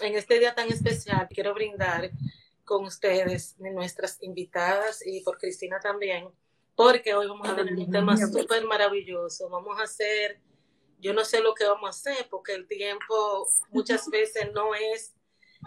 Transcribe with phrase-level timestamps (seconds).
[0.00, 2.10] en este día tan especial quiero brindar
[2.64, 6.28] con ustedes, nuestras invitadas y por Cristina también,
[6.76, 9.48] porque hoy vamos a tener un tema súper maravilloso.
[9.48, 10.40] Vamos a hacer,
[11.00, 15.14] yo no sé lo que vamos a hacer, porque el tiempo muchas veces no es,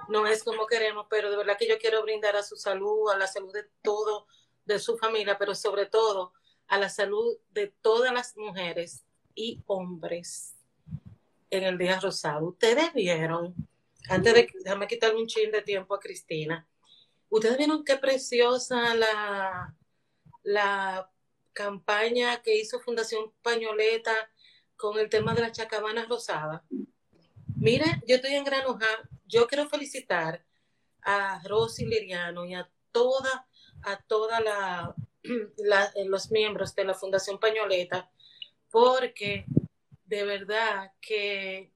[0.08, 3.18] no es como queremos, pero de verdad que yo quiero brindar a su salud, a
[3.18, 4.28] la salud de todo,
[4.66, 6.34] de su familia, pero sobre todo
[6.68, 9.04] a la salud de todas las mujeres
[9.36, 10.56] y hombres
[11.50, 12.48] en el Día Rosado.
[12.48, 13.54] Ustedes vieron,
[14.10, 16.68] antes de, déjame quitarle un chin de tiempo a Cristina,
[17.30, 19.76] ustedes vieron qué preciosa la,
[20.44, 21.12] la
[21.54, 24.14] campaña que hizo Fundación Pañoleta
[24.76, 26.64] con el tema de la chacabana rosada.
[27.56, 28.88] Mire, yo estoy en Granuja,
[29.26, 30.44] yo quiero felicitar
[31.02, 33.48] a Rosy Liriano y a toda,
[33.84, 34.96] a toda la,
[36.06, 38.12] los miembros de la Fundación Pañoleta,
[38.70, 39.46] porque
[40.06, 41.73] de verdad que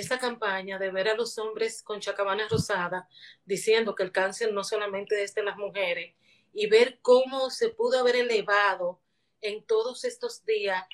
[0.00, 3.08] esta campaña de ver a los hombres con chacabana rosada
[3.46, 6.14] diciendo que el cáncer no solamente es de las mujeres
[6.52, 9.00] y ver cómo se pudo haber elevado
[9.40, 10.84] en todos estos días,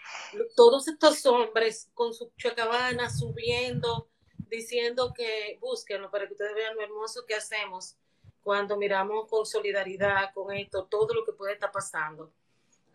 [0.55, 4.09] todos estos hombres con su chacabana subiendo,
[4.49, 7.97] diciendo que búsquenlo para que ustedes vean lo hermoso que hacemos
[8.41, 12.33] cuando miramos con solidaridad con esto, todo lo que puede estar pasando.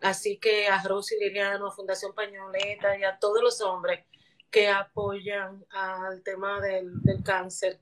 [0.00, 4.06] Así que a Rosy Liliano, a Fundación Pañoleta y a todos los hombres
[4.50, 7.80] que apoyan al tema del, cáncer,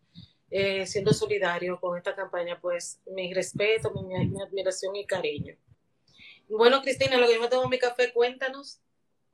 [0.51, 5.55] eh, siendo solidario con esta campaña, pues mi respeto, mi, admiración y cariño.
[6.49, 8.81] Bueno, Cristina, lo que yo me tomo mi café, cuéntanos.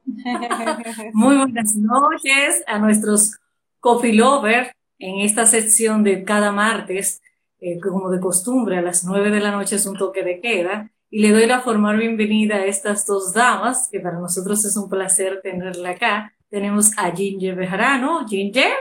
[1.13, 3.39] Muy buenas noches a nuestros
[3.81, 7.23] coffee lovers en esta sección de cada martes,
[7.61, 10.91] eh, como de costumbre, a las nueve de la noche es un toque de queda
[11.11, 14.89] y le doy la formal bienvenida a estas dos damas, que para nosotros es un
[14.89, 16.33] placer tenerla acá.
[16.53, 18.29] Tenemos a Ginger Bejarano.
[18.29, 18.75] Ginger,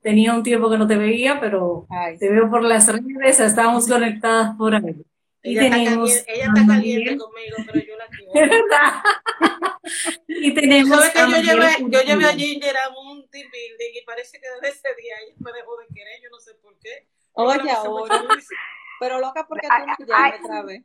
[0.00, 1.84] tenía un tiempo que no te veía, pero
[2.16, 4.94] te veo por las redes, estamos conectadas por ahí.
[5.42, 8.66] Y ella tenemos está ella está caliente conmigo, pero yo la quiero.
[10.28, 10.96] y tenemos.
[10.96, 14.46] ¿Sabes que yo llevé, yo llevé a Ginger a un team building y parece que
[14.48, 17.08] desde ese día ella me dejó de querer, yo no sé por qué.
[17.32, 18.22] Oye, ahora.
[19.00, 20.84] Pero loca porque tú me llamas otra vez.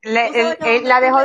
[0.00, 1.18] Le, la dejó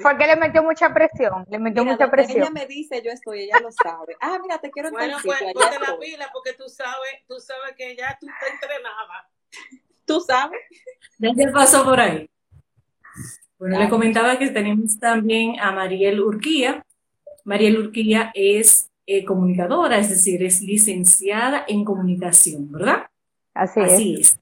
[0.00, 3.42] fue que le metió mucha presión le metió mucha presión ella me dice yo estoy
[3.42, 4.16] ella lo sabe.
[4.20, 7.94] Ah mira te quiero bueno pues ponte la pila porque tú sabes tú sabes que
[7.94, 9.26] ya tú te entrenabas.
[10.06, 10.60] Tú sabes
[11.18, 12.30] ya pasó por ahí
[13.58, 16.82] bueno le comentaba que tenemos también a Mariel Urquía.
[17.44, 23.10] Mariel Urquía es eh, comunicadora es decir es licenciada en comunicación verdad
[23.52, 24.20] así, así es.
[24.20, 24.40] es.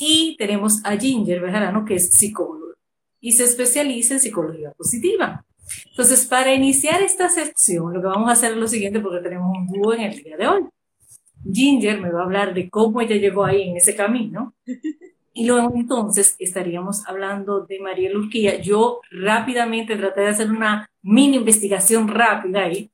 [0.00, 2.63] Y tenemos a Ginger Bejarano, que es psicólogo
[3.24, 5.46] y se especializa en psicología positiva.
[5.86, 9.50] Entonces, para iniciar esta sección, lo que vamos a hacer es lo siguiente, porque tenemos
[9.56, 10.62] un dúo en el día de hoy.
[11.50, 14.52] Ginger me va a hablar de cómo ella llegó ahí en ese camino.
[15.32, 18.60] Y luego entonces estaríamos hablando de María Lurquía.
[18.60, 22.90] Yo rápidamente traté de hacer una mini investigación rápida ahí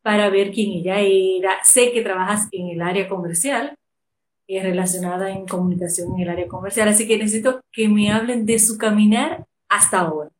[0.00, 1.52] para ver quién ella era.
[1.64, 3.76] Sé que trabajas en el área comercial,
[4.48, 8.46] es eh, relacionada en comunicación en el área comercial, así que necesito que me hablen
[8.46, 10.30] de su caminar hasta ahora.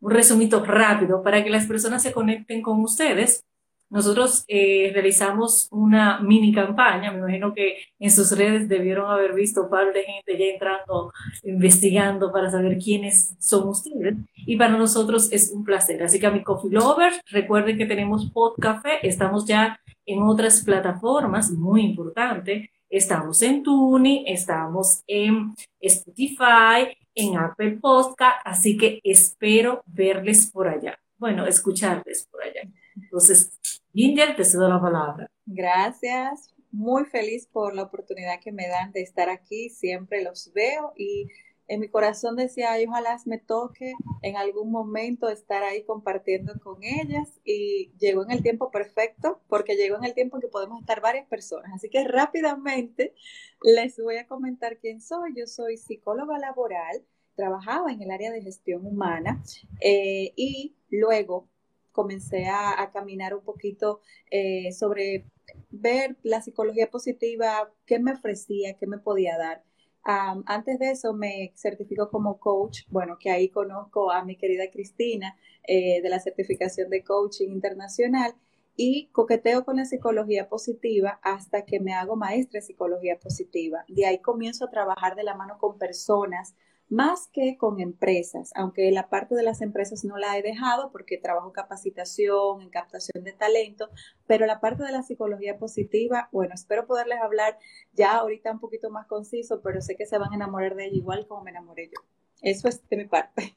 [0.00, 3.44] Un resumito rápido para que las personas se conecten con ustedes.
[3.90, 9.64] Nosotros eh, realizamos una mini campaña, me imagino que en sus redes debieron haber visto
[9.64, 14.14] un par de gente ya entrando, investigando para saber quiénes son ustedes.
[14.36, 16.02] Y para nosotros es un placer.
[16.04, 21.50] Así que a mi coffee lovers, recuerden que tenemos Podcafé, estamos ya en otras plataformas,
[21.50, 22.70] muy importante.
[22.88, 30.98] Estamos en Tuni, estamos en Spotify, en Apple Podcast, así que espero verles por allá.
[31.18, 32.62] Bueno, escucharles por allá.
[32.96, 33.50] Entonces,
[33.92, 35.30] Ginger, te cedo la palabra.
[35.46, 36.54] Gracias.
[36.72, 39.68] Muy feliz por la oportunidad que me dan de estar aquí.
[39.70, 41.28] Siempre los veo y
[41.70, 46.82] en mi corazón decía, Ay, ojalá me toque en algún momento estar ahí compartiendo con
[46.82, 50.80] ellas y llegó en el tiempo perfecto porque llegó en el tiempo en que podemos
[50.80, 51.70] estar varias personas.
[51.72, 53.14] Así que rápidamente
[53.62, 55.32] les voy a comentar quién soy.
[55.36, 57.04] Yo soy psicóloga laboral,
[57.36, 59.40] trabajaba en el área de gestión humana
[59.80, 61.48] eh, y luego
[61.92, 64.00] comencé a, caminar un poquito
[64.32, 65.24] eh, sobre
[65.70, 69.62] ver la psicología positiva, qué me ofrecía, qué me podía dar
[70.04, 75.36] antes de eso me certifico como coach, bueno, que ahí conozco a mi querida Cristina
[75.64, 78.34] eh, de la certificación de coaching internacional
[78.76, 83.84] y coqueteo con la psicología positiva hasta que me hago maestra de psicología positiva.
[83.88, 86.54] De ahí comienzo a trabajar de la mano con personas
[86.90, 91.18] más que con empresas, aunque la parte de las empresas no la he dejado porque
[91.18, 93.88] trabajo capacitación, en captación de talento,
[94.26, 97.56] pero la parte de la psicología positiva, bueno, espero poderles hablar
[97.92, 100.96] ya ahorita un poquito más conciso, pero sé que se van a enamorar de ella
[100.96, 102.02] igual como me enamoré yo.
[102.42, 103.56] Eso es de mi parte.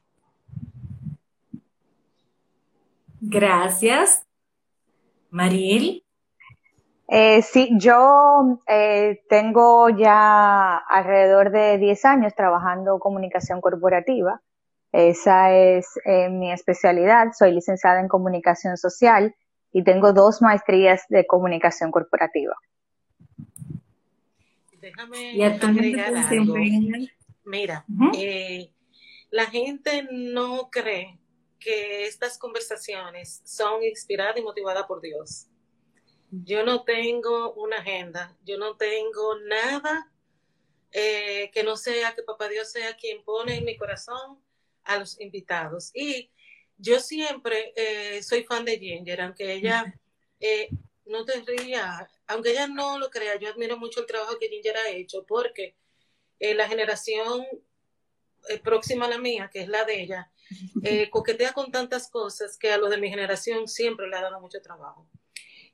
[3.20, 4.24] Gracias.
[5.30, 6.03] Mariel.
[7.08, 14.40] Eh, sí, yo eh, tengo ya alrededor de 10 años trabajando comunicación corporativa.
[14.92, 17.28] Esa es eh, mi especialidad.
[17.36, 19.34] Soy licenciada en comunicación social
[19.72, 22.54] y tengo dos maestrías de comunicación corporativa.
[24.80, 26.54] Déjame agregar algo.
[27.44, 27.84] Mira,
[29.30, 31.18] la gente no cree
[31.58, 35.48] que estas conversaciones son inspiradas y motivadas por Dios.
[36.42, 40.10] Yo no tengo una agenda, yo no tengo nada
[40.90, 44.42] eh, que no sea que Papá Dios sea quien pone en mi corazón
[44.82, 45.90] a los invitados.
[45.94, 46.30] Y
[46.76, 49.94] yo siempre eh, soy fan de Ginger, aunque ella
[50.40, 50.70] eh,
[51.06, 54.76] no te ría, aunque ella no lo crea, yo admiro mucho el trabajo que Ginger
[54.76, 55.76] ha hecho, porque
[56.40, 57.46] la generación
[58.62, 60.32] próxima a la mía, que es la de ella,
[61.10, 64.60] coquetea con tantas cosas que a los de mi generación siempre le ha dado mucho
[64.60, 65.08] trabajo.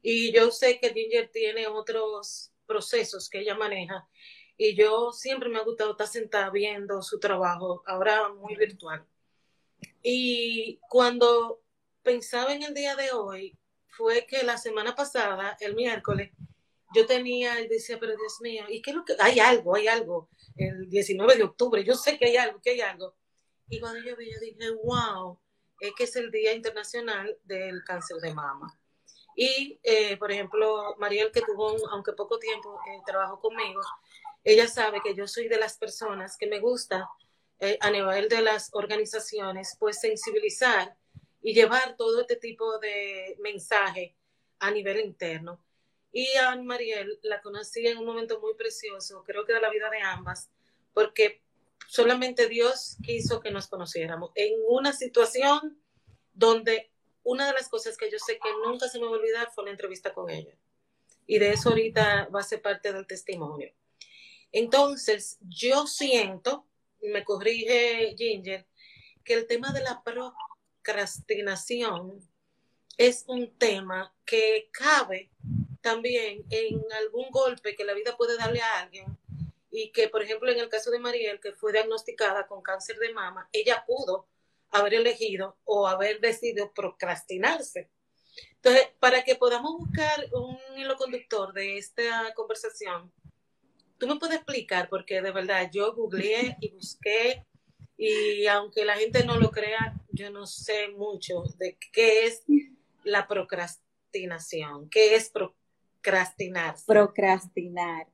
[0.02, 4.08] Y yo sé que Ginger tiene otros procesos que ella maneja
[4.62, 9.06] y yo siempre me ha gustado estar sentada viendo su trabajo, ahora muy virtual.
[10.02, 11.62] Y cuando
[12.02, 16.32] pensaba en el día de hoy, fue que la semana pasada, el miércoles,
[16.94, 19.14] yo tenía, y decía, pero Dios mío, ¿y qué es lo que?
[19.18, 20.28] Hay algo, hay algo.
[20.56, 23.16] El 19 de octubre, yo sé que hay algo, que hay algo.
[23.70, 25.40] Y cuando yo vi, yo dije, wow,
[25.80, 28.78] es que es el Día Internacional del Cáncer de Mama.
[29.42, 33.80] Y, eh, por ejemplo, Mariel, que tuvo, aunque poco tiempo, eh, trabajó conmigo,
[34.44, 37.08] ella sabe que yo soy de las personas que me gusta
[37.58, 40.94] eh, a nivel de las organizaciones, pues sensibilizar
[41.40, 44.14] y llevar todo este tipo de mensaje
[44.58, 45.58] a nivel interno.
[46.12, 49.88] Y a Mariel la conocí en un momento muy precioso, creo que de la vida
[49.88, 50.50] de ambas,
[50.92, 51.40] porque
[51.88, 55.80] solamente Dios quiso que nos conociéramos en una situación
[56.34, 56.89] donde
[57.22, 59.64] una de las cosas que yo sé que nunca se me va a olvidar fue
[59.64, 60.56] la entrevista con ella.
[61.26, 63.72] Y de eso ahorita va a ser parte del testimonio.
[64.52, 66.66] Entonces, yo siento,
[67.00, 68.66] me corrige Ginger,
[69.24, 72.20] que el tema de la procrastinación
[72.96, 75.30] es un tema que cabe
[75.80, 79.16] también en algún golpe que la vida puede darle a alguien
[79.70, 83.12] y que, por ejemplo, en el caso de Mariel, que fue diagnosticada con cáncer de
[83.12, 84.26] mama, ella pudo
[84.70, 87.90] haber elegido o haber decidido procrastinarse.
[88.56, 93.12] Entonces, para que podamos buscar un hilo conductor de esta conversación,
[93.98, 97.46] tú me puedes explicar, porque de verdad yo googleé y busqué,
[97.96, 102.44] y aunque la gente no lo crea, yo no sé mucho de qué es
[103.04, 106.76] la procrastinación, qué es procrastinar.
[106.86, 108.06] Procrastinar.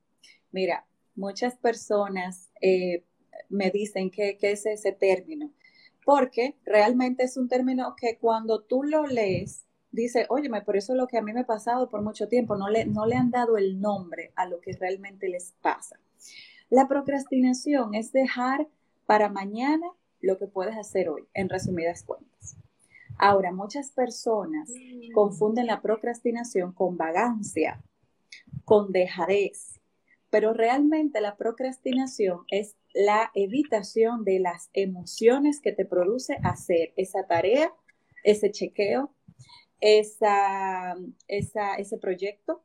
[0.51, 3.03] Mira, muchas personas eh,
[3.49, 5.53] me dicen que, que es ese término
[6.07, 10.97] porque realmente es un término que cuando tú lo lees, dice, óyeme, por eso es
[10.97, 13.29] lo que a mí me ha pasado por mucho tiempo, no le, no le han
[13.29, 15.99] dado el nombre a lo que realmente les pasa.
[16.69, 18.69] La procrastinación es dejar
[19.05, 19.85] para mañana
[20.21, 22.55] lo que puedes hacer hoy, en resumidas cuentas.
[23.17, 25.11] Ahora, muchas personas mm.
[25.11, 27.83] confunden la procrastinación con vagancia,
[28.63, 29.81] con dejadez,
[30.37, 37.25] pero realmente la procrastinación es la evitación de las emociones que te produce hacer esa
[37.25, 37.73] tarea,
[38.23, 39.11] ese chequeo,
[39.81, 40.95] esa,
[41.27, 42.61] ese proyecto,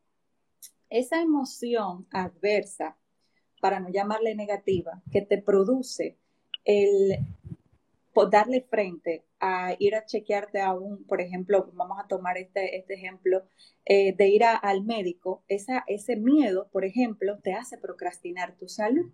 [0.91, 2.99] esa emoción adversa,
[3.63, 6.19] para no llamarle negativa, que te produce
[6.67, 7.21] el
[8.31, 12.95] darle frente a ir a chequearte a un, por ejemplo, vamos a tomar este, este
[12.95, 13.43] ejemplo,
[13.85, 19.11] eh, de ir al médico, esa, ese miedo, por ejemplo, te hace procrastinar tu salud.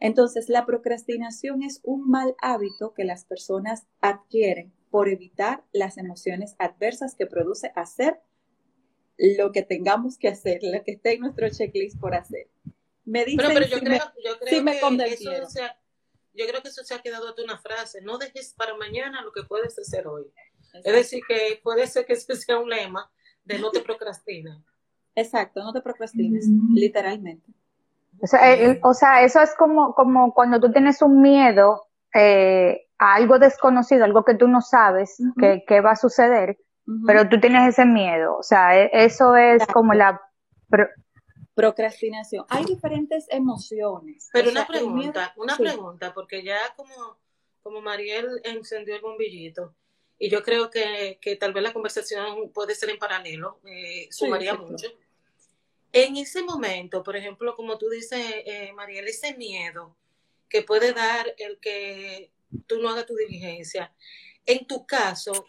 [0.00, 6.56] Entonces, la procrastinación es un mal hábito que las personas adquieren por evitar las emociones
[6.58, 8.20] adversas que produce hacer
[9.16, 12.48] lo que tengamos que hacer, lo que esté en nuestro checklist por hacer.
[13.04, 15.78] Me dicen pero, yo, creo, yo creo que eso se ha,
[16.38, 19.32] yo creo que eso se ha quedado de una frase, no dejes para mañana lo
[19.32, 20.24] que puedes hacer hoy.
[20.72, 23.10] Es decir, que puede ser que ese sea un lema
[23.44, 24.56] de no te procrastines.
[25.14, 27.50] Exacto, no te procrastines, literalmente.
[28.20, 32.86] O sea, eh, o sea, eso es como, como cuando tú tienes un miedo eh,
[32.98, 35.18] a algo desconocido, algo que tú no sabes
[35.66, 36.58] que, va a suceder,
[37.06, 38.36] pero tú tienes ese miedo.
[38.36, 40.20] O sea, e, eso es como la
[41.58, 42.46] Procrastinación.
[42.50, 44.28] Hay diferentes emociones.
[44.32, 47.18] Pero una pregunta, una pregunta, porque ya como,
[47.64, 49.74] como Mariel encendió el bombillito,
[50.20, 54.86] y yo creo que, tal vez la conversación puede ser en paralelo, eh, sumaría mucho.
[55.92, 59.96] En ese momento, por ejemplo, como tú dices, eh, Mariel, ese miedo
[60.48, 62.30] que puede dar el que
[62.68, 63.92] tú no hagas tu diligencia,
[64.46, 65.44] en tu caso,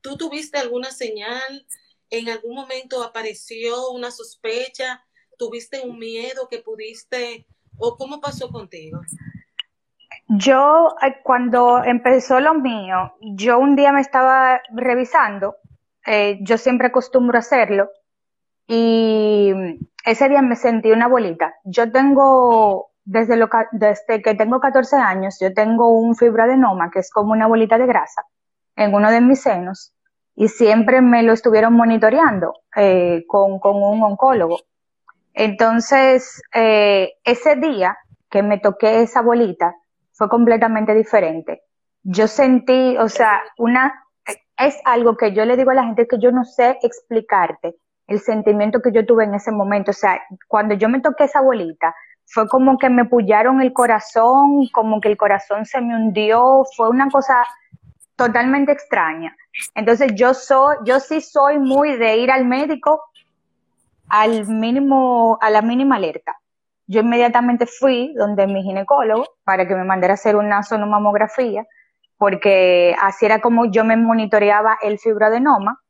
[0.00, 1.66] ¿tú tuviste alguna señal?
[2.08, 5.04] ¿En algún momento apareció una sospecha?
[5.40, 7.46] ¿Tuviste un miedo que pudiste
[7.78, 9.00] o cómo pasó contigo?
[10.28, 15.56] Yo, cuando empezó lo mío, yo un día me estaba revisando,
[16.06, 17.88] eh, yo siempre acostumbro hacerlo,
[18.66, 19.50] y
[20.04, 21.54] ese día me sentí una bolita.
[21.64, 27.10] Yo tengo, desde, lo, desde que tengo 14 años, yo tengo un fibroadenoma, que es
[27.10, 28.26] como una bolita de grasa,
[28.76, 29.94] en uno de mis senos,
[30.34, 34.58] y siempre me lo estuvieron monitoreando eh, con, con un oncólogo.
[35.34, 37.96] Entonces, eh, ese día
[38.28, 39.74] que me toqué esa bolita
[40.12, 41.62] fue completamente diferente.
[42.02, 44.04] Yo sentí, o sea, una,
[44.58, 48.20] es algo que yo le digo a la gente que yo no sé explicarte el
[48.20, 49.92] sentimiento que yo tuve en ese momento.
[49.92, 51.94] O sea, cuando yo me toqué esa bolita,
[52.26, 56.88] fue como que me pullaron el corazón, como que el corazón se me hundió, fue
[56.88, 57.42] una cosa
[58.16, 59.34] totalmente extraña.
[59.74, 63.00] Entonces yo soy, yo sí soy muy de ir al médico
[64.10, 66.36] al mínimo, a la mínima alerta.
[66.86, 71.64] Yo inmediatamente fui donde mi ginecólogo para que me mandara a hacer una sonomamografía,
[72.18, 75.80] porque así era como yo me monitoreaba el fibroadenoma.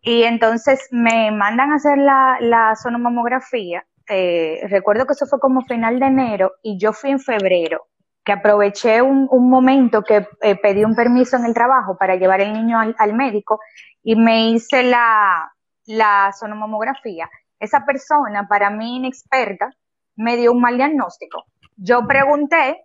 [0.00, 3.84] Y entonces me mandan a hacer la, la sonomamografía.
[4.08, 7.86] Eh, recuerdo que eso fue como final de enero y yo fui en febrero,
[8.24, 12.40] que aproveché un, un momento que eh, pedí un permiso en el trabajo para llevar
[12.40, 13.60] el niño al, al médico
[14.02, 15.52] y me hice la,
[15.96, 19.70] la sonomamografía, esa persona, para mí inexperta,
[20.16, 21.44] me dio un mal diagnóstico.
[21.76, 22.84] Yo pregunté,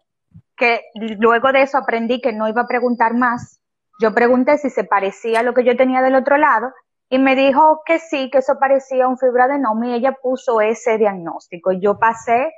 [0.58, 3.62] que luego de eso aprendí que no iba a preguntar más.
[4.02, 6.74] Yo pregunté si se parecía a lo que yo tenía del otro lado
[7.10, 11.72] y me dijo que sí, que eso parecía un fibroadenoma y ella puso ese diagnóstico.
[11.72, 12.52] Yo pasé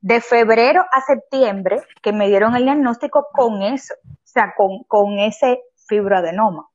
[0.00, 5.18] de febrero a septiembre que me dieron el diagnóstico con eso, o sea, con, con
[5.18, 6.68] ese fibroadenoma.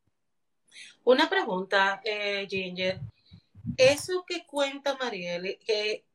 [1.04, 3.00] Una pregunta, eh, Ginger.
[3.78, 6.06] Eso que cuenta Marielle, que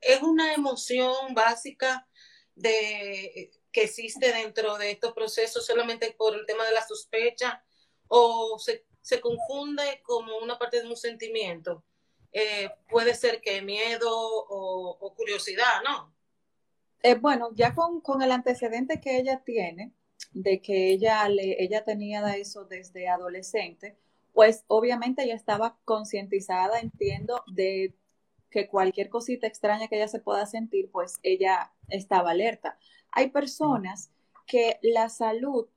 [0.00, 2.06] es una emoción básica
[2.54, 7.62] de, que existe dentro de estos procesos solamente por el tema de la sospecha
[8.08, 8.84] o se,
[9.20, 11.84] confunde como una parte de un sentimiento.
[12.32, 16.14] Eh, puede ser que miedo o, curiosidad, ¿no?
[17.02, 19.92] Eh, bueno, ya con, con, el antecedente que ella tiene,
[20.32, 23.96] de que ella, le, ella tenía eso desde adolescente,
[24.32, 27.94] pues obviamente ella estaba concientizada, entiendo, de
[28.50, 32.78] que cualquier cosita extraña que ella se pueda sentir, pues ella estaba alerta.
[33.12, 34.10] Hay personas
[34.46, 35.68] que la salud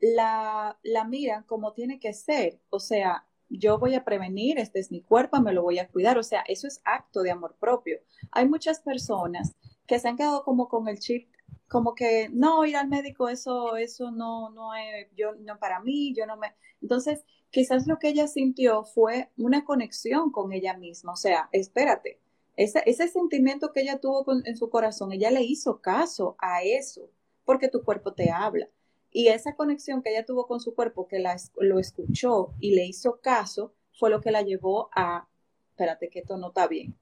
[0.00, 4.90] la, la miran como tiene que ser, o sea, yo voy a prevenir, este es
[4.90, 7.98] mi cuerpo, me lo voy a cuidar, o sea, eso es acto de amor propio.
[8.30, 11.28] Hay muchas personas que se han quedado como con el chip
[11.68, 16.12] como que no ir al médico eso eso no no es yo no para mí
[16.16, 16.52] yo no me
[16.82, 22.18] entonces quizás lo que ella sintió fue una conexión con ella misma o sea espérate
[22.56, 27.10] ese, ese sentimiento que ella tuvo en su corazón ella le hizo caso a eso
[27.50, 28.68] porque tu cuerpo te habla.
[29.10, 32.84] Y esa conexión que ella tuvo con su cuerpo que la, lo escuchó y le
[32.84, 35.26] hizo caso fue lo que la llevó a
[35.70, 36.94] espérate que esto no está bien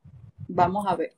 [0.49, 1.15] vamos a ver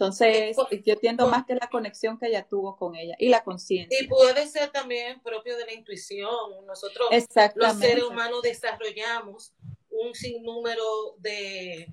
[0.00, 3.98] entonces, yo entiendo más que la conexión que ella tuvo con ella y la conciencia.
[4.00, 6.30] Y puede ser también propio de la intuición.
[6.66, 7.10] Nosotros,
[7.54, 9.52] los seres humanos, desarrollamos
[9.90, 11.92] un sinnúmero de,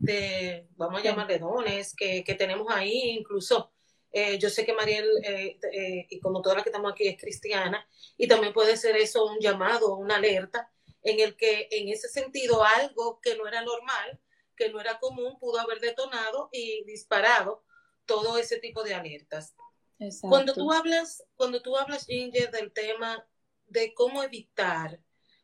[0.00, 3.10] de vamos a llamarle dones que, tenemos ahí.
[3.10, 3.70] Incluso,
[4.10, 7.20] eh, yo sé que Mariel, eh, eh, y como toda la que estamos aquí, es
[7.20, 7.86] cristiana,
[8.18, 10.72] y también puede ser eso un llamado, una alerta,
[11.04, 14.18] en el que en ese sentido algo que no era normal,
[14.62, 17.64] que no era común pudo haber detonado y disparado
[18.06, 19.56] todo ese tipo de alertas.
[20.20, 23.26] Cuando tú hablas, cuando tú hablas, Ginger, del tema
[23.66, 25.00] de cómo evitar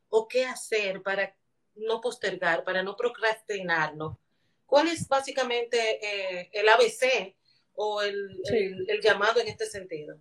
[0.08, 1.37] o qué hacer para
[1.75, 4.20] no postergar, para no procrastinarlo,
[4.66, 7.37] ¿cuál es básicamente eh, el ABC
[7.75, 8.42] o el,
[8.88, 10.20] el llamado en este sentido?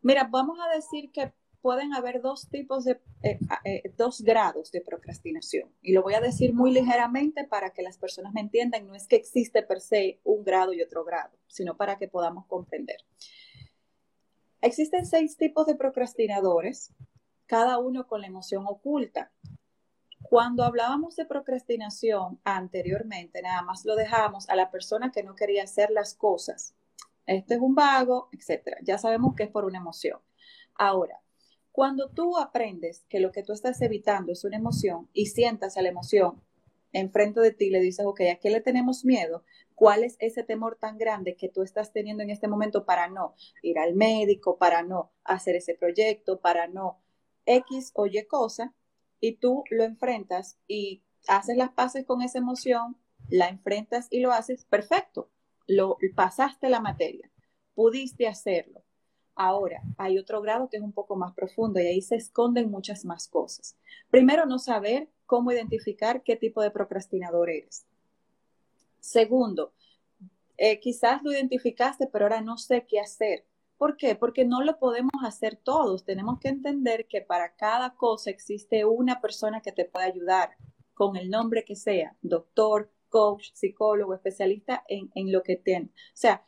[0.00, 4.80] Mira, vamos a decir que pueden haber dos tipos de, eh, eh, dos grados de
[4.80, 5.70] procrastinación.
[5.82, 8.86] Y lo voy a decir muy ligeramente para que las personas me entiendan.
[8.86, 12.46] No es que existe per se un grado y otro grado, sino para que podamos
[12.46, 12.98] comprender.
[14.62, 16.92] Existen seis tipos de procrastinadores,
[17.46, 19.32] cada uno con la emoción oculta.
[20.22, 25.64] Cuando hablábamos de procrastinación anteriormente, nada más lo dejábamos a la persona que no quería
[25.64, 26.74] hacer las cosas.
[27.26, 28.78] Este es un vago, etcétera.
[28.82, 30.20] Ya sabemos que es por una emoción.
[30.74, 31.20] Ahora,
[31.72, 35.82] cuando tú aprendes que lo que tú estás evitando es una emoción y sientas a
[35.82, 36.42] la emoción
[36.92, 39.44] enfrente de ti le dices, ok, ¿a qué le tenemos miedo?
[39.74, 43.34] ¿Cuál es ese temor tan grande que tú estás teniendo en este momento para no
[43.62, 47.00] ir al médico, para no hacer ese proyecto, para no
[47.46, 48.74] X o Y cosa?
[49.20, 52.96] Y tú lo enfrentas y haces las paces con esa emoción,
[53.28, 55.30] la enfrentas y lo haces perfecto.
[55.66, 57.30] Lo pasaste la materia,
[57.74, 58.82] pudiste hacerlo.
[59.42, 63.06] Ahora, hay otro grado que es un poco más profundo y ahí se esconden muchas
[63.06, 63.74] más cosas.
[64.10, 67.86] Primero, no saber cómo identificar qué tipo de procrastinador eres.
[69.00, 69.72] Segundo,
[70.58, 73.46] eh, quizás lo identificaste, pero ahora no sé qué hacer.
[73.78, 74.14] ¿Por qué?
[74.14, 76.04] Porque no lo podemos hacer todos.
[76.04, 80.50] Tenemos que entender que para cada cosa existe una persona que te puede ayudar,
[80.92, 85.86] con el nombre que sea, doctor, coach, psicólogo, especialista en, en lo que tiene.
[85.86, 86.44] O sea,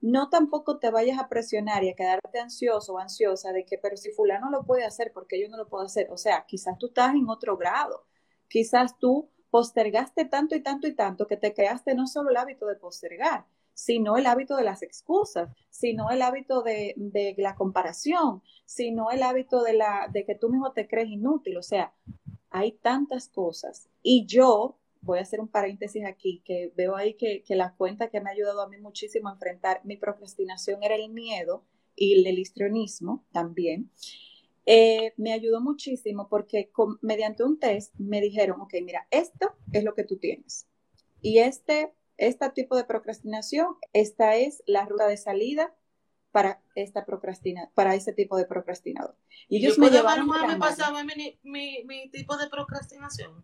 [0.00, 3.96] no tampoco te vayas a presionar y a quedarte ansioso o ansiosa de que, pero
[3.96, 6.10] si fulano lo puede hacer, porque yo no lo puedo hacer?
[6.10, 8.06] O sea, quizás tú estás en otro grado,
[8.48, 12.66] quizás tú postergaste tanto y tanto y tanto que te creaste no solo el hábito
[12.66, 18.42] de postergar, sino el hábito de las excusas, sino el hábito de, de la comparación,
[18.64, 21.58] sino el hábito de, la, de que tú mismo te crees inútil.
[21.58, 21.92] O sea,
[22.50, 23.88] hay tantas cosas.
[24.02, 28.20] Y yo voy a hacer un paréntesis aquí, que veo ahí que, la cuenta que
[28.20, 32.38] me ha ayudado a mí muchísimo a enfrentar mi procrastinación era el miedo y el
[32.38, 33.90] histrionismo también.
[34.66, 36.70] Eh, me ayudó muchísimo porque
[37.00, 40.66] mediante un test me dijeron, ok, mira, esto es lo que tú tienes.
[41.22, 45.72] Y este, este tipo de procrastinación, esta es la ruta de salida
[46.32, 49.16] para esta procrastina, para ese tipo de procrastinador.
[49.48, 53.42] Y ellos me llevaron me pasaba mi, mi, mi tipo de procrastinación?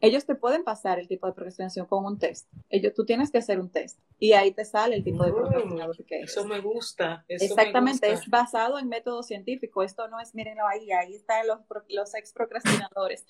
[0.00, 2.48] Ellos te pueden pasar el tipo de procrastinación con un test.
[2.68, 5.34] Ellos, tú tienes que hacer un test y ahí te sale el tipo de mm,
[5.34, 6.30] procrastinador que es.
[6.30, 7.24] Eso me gusta.
[7.28, 9.82] Exactamente, es basado en método científico.
[9.82, 13.24] Esto no es, mírenlo ahí, ahí están los, los ex procrastinadores,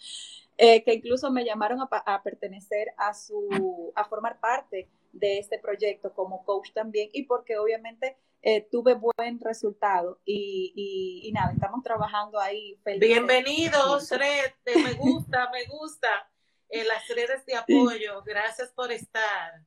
[0.59, 6.13] eh, que incluso me llamaron a, pertenecer a su, a formar parte de este proyecto
[6.13, 12.39] como coach también y porque obviamente eh, tuve buen resultado y, y, nada, estamos trabajando
[12.39, 12.79] ahí.
[12.99, 14.53] Bienvenidos, Red,
[14.85, 16.29] me gusta, me gusta
[16.71, 18.23] en las redes de apoyo.
[18.25, 19.65] Gracias por estar.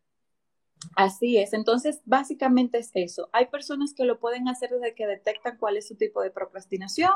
[0.95, 3.29] Así es, entonces básicamente es eso.
[3.33, 7.11] Hay personas que lo pueden hacer desde que detectan cuál es su tipo de procrastinación,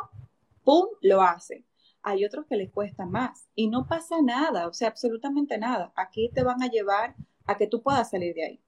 [0.64, 1.66] ¡pum!, lo hacen.
[2.04, 5.92] Hay otros que les cuesta más y no pasa nada, o sea, absolutamente nada.
[5.96, 7.16] Aquí te van a llevar
[7.48, 8.64] a que tú puedas salir de ahí.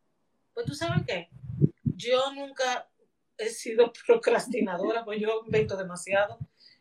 [0.53, 1.29] Pues tú sabes qué,
[1.83, 2.89] yo nunca
[3.37, 6.39] he sido procrastinadora, pues yo invento demasiado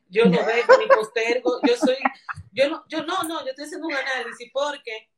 [0.09, 1.97] yo no dejo ni postergo, yo soy,
[2.53, 5.09] yo no, yo no, no, yo estoy haciendo un análisis porque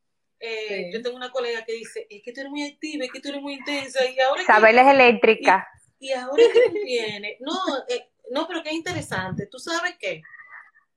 [0.41, 3.21] eh, yo tengo una colega que dice, es que tú eres muy activa, es que
[3.21, 4.45] tú eres muy intensa y ahora...
[4.45, 5.67] Sabeles eléctrica.
[5.99, 7.57] Y, ahora que viene, no,
[7.89, 10.23] eh, no, pero qué interesante, tú sabes qué,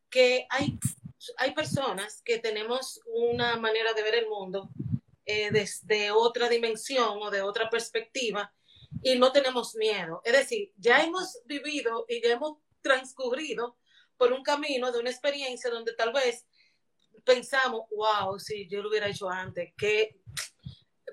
[0.09, 0.77] que hay,
[1.37, 4.69] hay personas que tenemos una manera de ver el mundo
[5.25, 8.53] eh, desde otra dimensión o de otra perspectiva
[9.01, 10.21] y no tenemos miedo.
[10.25, 13.77] Es decir, ya hemos vivido y ya hemos transcurrido
[14.21, 16.45] por un camino de una experiencia donde tal vez
[17.25, 20.21] pensamos, wow, si yo lo hubiera hecho antes, que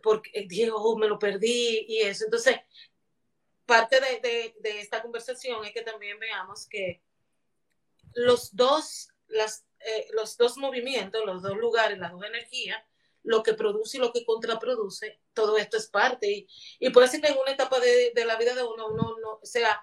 [0.03, 2.27] porque Diego me lo perdí y eso.
[2.27, 2.59] Entonces,
[3.65, 7.03] parte de, esta conversación es que también veamos que
[8.13, 12.85] los dos, las, eh, los dos movimientos, los dos lugares, las dos energías,
[13.23, 16.31] lo que produce y lo que contraproduce, todo esto es parte.
[16.31, 19.17] Y, y puede ser que en una etapa de, de la vida de uno, uno
[19.19, 19.83] no sea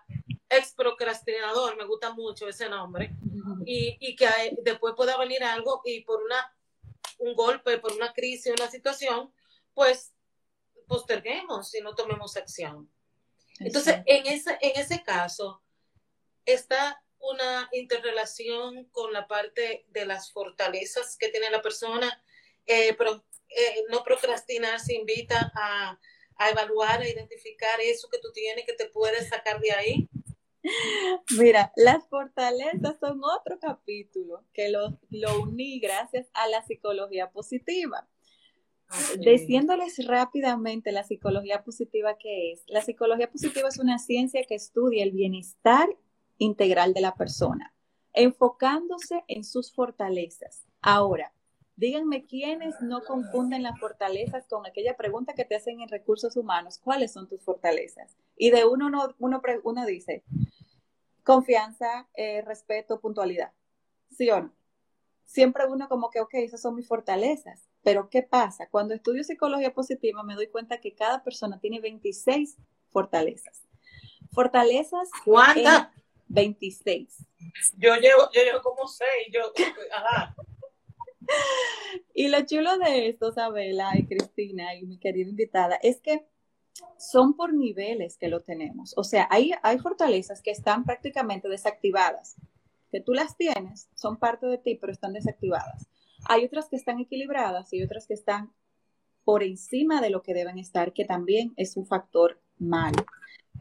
[0.50, 3.12] ex procrastinador, me gusta mucho ese nombre,
[3.66, 4.28] y, y que
[4.62, 6.56] después pueda venir algo y por una,
[7.20, 9.34] un golpe, por una crisis, una situación,
[9.74, 10.14] pues
[10.88, 12.92] posterguemos y no tomemos acción.
[13.60, 15.62] Entonces, en ese, en ese caso,
[16.46, 22.24] está una interrelación con la parte de las fortalezas que tiene la persona.
[22.68, 26.00] Eh, pero, eh, no procrastinar se invita a,
[26.38, 30.10] a, evaluar, a identificar eso que tú tienes que te puedes sacar de ahí
[31.40, 38.08] Mira, las fortalezas son otro capítulo que lo, lo uní gracias a la psicología positiva.
[39.20, 42.64] Diciéndoles rápidamente la psicología positiva que es.
[42.68, 45.90] La psicología positiva es una ciencia que estudia el bienestar
[46.38, 47.74] integral de la persona,
[48.14, 50.66] enfocándose en sus fortalezas.
[50.82, 51.34] Ahora,
[51.76, 56.78] díganme quiénes no confunden las fortalezas con aquella pregunta que te hacen en recursos humanos,
[56.78, 58.16] ¿cuáles son tus fortalezas?
[58.38, 60.24] Y de uno uno, uno, uno dice,
[61.26, 63.52] Confianza, eh, respeto, puntualidad.
[64.10, 64.56] ¿Sí o no?
[65.26, 67.68] siempre uno como que, ok, esas son mis fortalezas.
[67.84, 68.68] Pero ¿qué pasa?
[68.70, 72.58] Cuando estudio psicología positiva me doy cuenta que cada persona tiene 26
[72.90, 73.64] fortalezas.
[74.32, 75.10] Fortalezas.
[75.24, 75.90] ¿Cuántas?
[76.28, 77.18] 26.
[77.78, 79.10] Yo llevo, yo llevo como 6.
[79.32, 79.52] Yo,
[79.92, 80.36] ajá.
[82.14, 86.26] Y lo chulo de esto, Isabela y Cristina y mi querida invitada, es que
[86.98, 88.94] son por niveles que lo tenemos.
[88.98, 92.36] O sea, hay, hay fortalezas que están prácticamente desactivadas,
[92.92, 95.88] que tú las tienes, son parte de ti, pero están desactivadas.
[96.28, 98.54] Hay otras que están equilibradas y otras que están
[99.24, 103.06] por encima de lo que deben estar, que también es un factor malo.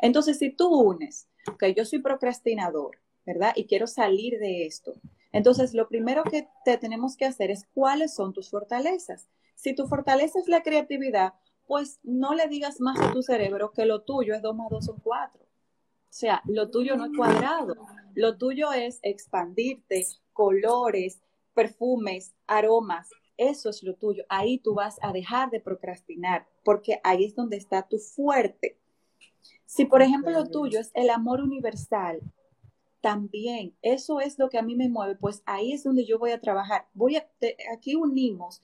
[0.01, 3.53] Entonces, si tú unes, que yo soy procrastinador, ¿verdad?
[3.57, 4.95] Y quiero salir de esto.
[5.33, 9.29] Entonces, lo primero que te tenemos que hacer es cuáles son tus fortalezas.
[9.55, 11.35] Si tu fortaleza es la creatividad,
[11.67, 14.85] pues no le digas más a tu cerebro que lo tuyo es 2 más 2
[14.85, 15.43] son 4.
[15.43, 15.47] O
[16.09, 17.75] sea, lo tuyo no es cuadrado.
[18.15, 21.21] Lo tuyo es expandirte, colores,
[21.55, 23.11] perfumes, aromas.
[23.37, 24.25] Eso es lo tuyo.
[24.29, 28.79] Ahí tú vas a dejar de procrastinar, porque ahí es donde está tu fuerte.
[29.67, 32.21] Si, por ejemplo, lo tuyo es el amor universal,
[33.01, 36.31] también eso es lo que a mí me mueve, pues ahí es donde yo voy
[36.31, 36.87] a trabajar.
[36.95, 37.29] Voy a,
[37.73, 38.63] aquí unimos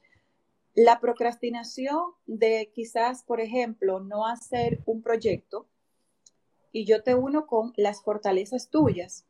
[0.83, 5.67] la procrastinación de quizás, por ejemplo, no hacer un proyecto
[6.73, 9.27] y yo te uno con las fortalezas tuyas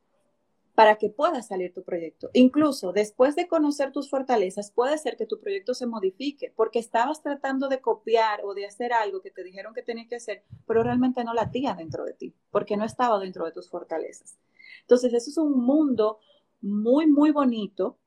[0.77, 2.31] para que pueda salir tu proyecto.
[2.35, 7.21] Incluso después de conocer tus fortalezas, puede ser que tu proyecto se modifique porque estabas
[7.21, 10.85] tratando de copiar o de hacer algo que te dijeron que tenías que hacer, pero
[10.85, 14.39] realmente no latía dentro de ti porque no estaba dentro de tus fortalezas.
[14.83, 16.21] Entonces, eso es un mundo
[16.61, 17.99] muy, muy bonito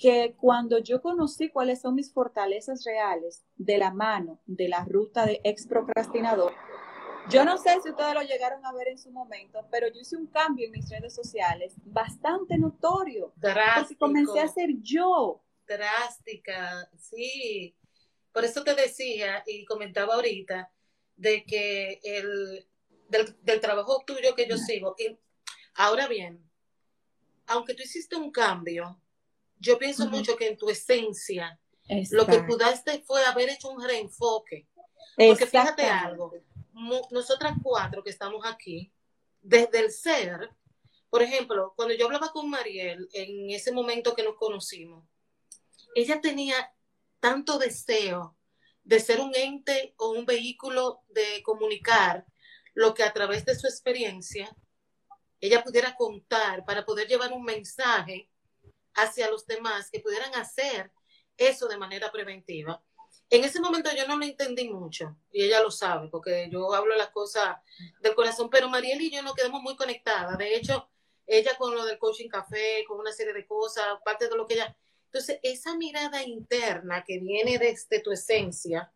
[0.00, 5.26] que cuando yo conocí cuáles son mis fortalezas reales de la mano de la ruta
[5.26, 6.54] de ex procrastinador,
[7.30, 10.16] yo no sé si ustedes lo llegaron a ver en su momento, pero yo hice
[10.16, 13.32] un cambio en mis redes sociales bastante notorio.
[13.36, 14.06] Drástico.
[14.06, 15.42] Comencé a ser yo.
[15.66, 17.76] Drástica, sí.
[18.32, 20.72] Por eso te decía y comentaba ahorita
[21.16, 22.66] de que el,
[23.08, 24.94] del, trabajo tuyo que yo sigo.
[24.98, 25.18] Y
[25.74, 26.42] ahora bien,
[27.46, 29.00] aunque tú hiciste un cambio,
[29.60, 31.58] yo pienso mucho que en tu esencia,
[32.10, 34.68] lo que pudiste fue haber hecho un reenfoque.
[35.16, 36.32] Porque fíjate algo,
[37.10, 38.92] nosotras cuatro que estamos aquí,
[39.40, 40.50] desde el ser,
[41.10, 45.04] por ejemplo, cuando yo hablaba con Mariel en ese momento que nos conocimos,
[45.94, 46.72] ella tenía
[47.20, 48.36] tanto deseo
[48.84, 52.26] de ser un ente o un vehículo de comunicar
[52.74, 54.54] lo que a través de su experiencia
[55.40, 58.30] ella pudiera contar para poder llevar un mensaje
[58.98, 60.90] hacia los demás que pudieran hacer
[61.36, 62.82] eso de manera preventiva.
[63.30, 66.96] En ese momento yo no lo entendí mucho y ella lo sabe porque yo hablo
[66.96, 67.56] las cosas
[68.00, 70.38] del corazón, pero Mariel y yo nos quedamos muy conectadas.
[70.38, 70.88] De hecho,
[71.26, 74.54] ella con lo del coaching café, con una serie de cosas, parte de lo que
[74.54, 74.76] ella...
[75.04, 78.92] Entonces, esa mirada interna que viene desde tu esencia,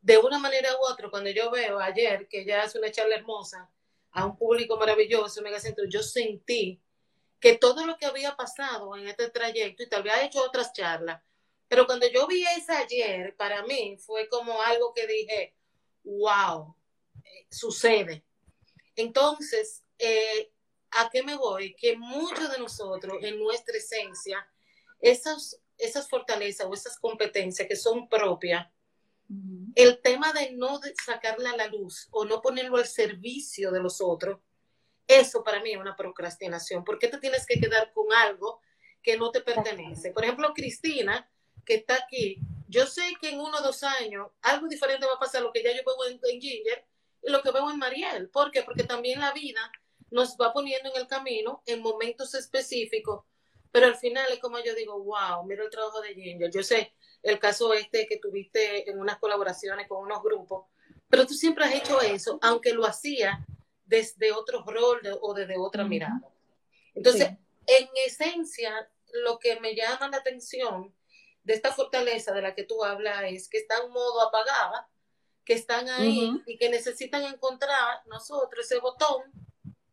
[0.00, 3.70] de una manera u otra, cuando yo veo ayer que ella hace una charla hermosa
[4.12, 6.80] a un público maravilloso, Megacentro, yo sentí
[7.40, 11.22] que todo lo que había pasado en este trayecto, y te había hecho otras charlas,
[11.68, 15.54] pero cuando yo vi esa ayer, para mí fue como algo que dije,
[16.04, 16.74] wow,
[17.24, 18.24] eh, sucede.
[18.96, 20.50] Entonces, eh,
[20.90, 21.74] ¿a qué me voy?
[21.74, 24.46] Que muchos de nosotros, en nuestra esencia,
[25.00, 28.66] esas, esas fortalezas o esas competencias que son propias,
[29.76, 34.00] el tema de no sacarla a la luz o no ponerlo al servicio de los
[34.00, 34.40] otros,
[35.10, 36.84] eso para mí es una procrastinación.
[36.84, 38.60] ¿Por qué te tienes que quedar con algo
[39.02, 40.12] que no te pertenece?
[40.12, 41.28] Por ejemplo, Cristina,
[41.64, 45.18] que está aquí, yo sé que en uno o dos años algo diferente va a
[45.18, 46.84] pasar lo que ya yo veo en, Ginger
[47.22, 48.28] y lo que veo en Mariel.
[48.28, 48.62] ¿Por qué?
[48.62, 49.72] Porque también la vida
[50.10, 53.24] nos va poniendo en el camino en momentos específicos,
[53.72, 56.50] pero al final es como yo digo, wow, mira el trabajo de Ginger.
[56.50, 60.66] Yo sé el caso este que tuviste en unas colaboraciones con unos grupos,
[61.08, 63.44] pero tú siempre has hecho eso, aunque lo hacía
[63.90, 66.22] desde otro rol o desde otra mirada.
[66.94, 67.28] Entonces,
[67.66, 68.88] en esencia,
[69.24, 70.94] lo que me llama la atención
[71.42, 74.88] de esta fortaleza de la que tú hablas es que está en modo apagada,
[75.44, 79.22] que están ahí y que necesitan encontrar nosotros ese botón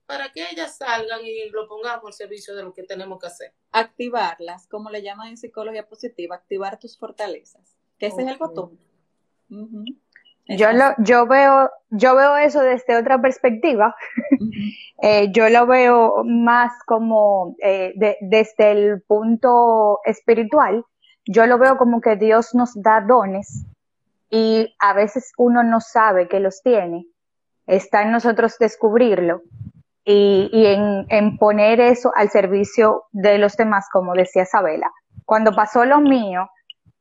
[0.06, 3.54] para que ellas salgan y lo pongamos al servicio de lo que tenemos que hacer.
[3.72, 8.80] Activarlas, como le llaman en psicología positiva, activar tus fortalezas, que ese es el botón.
[10.50, 13.96] Yo, lo, yo, veo, yo veo eso desde otra perspectiva.
[15.00, 20.84] Eh, yo lo veo más como eh, desde el punto espiritual.
[21.24, 23.64] Yo lo veo como que Dios nos da dones
[24.32, 27.06] y a veces uno no sabe que los tiene.
[27.68, 29.44] Está en nosotros descubrirlo
[30.04, 34.92] y, y en, en, poner eso al servicio de los demás, como decía Isabela.
[35.26, 36.50] cuando pasó lo mío,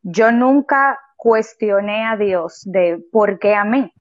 [0.02, 3.92] yo nunca cuestioné a Dios de por qué a mí,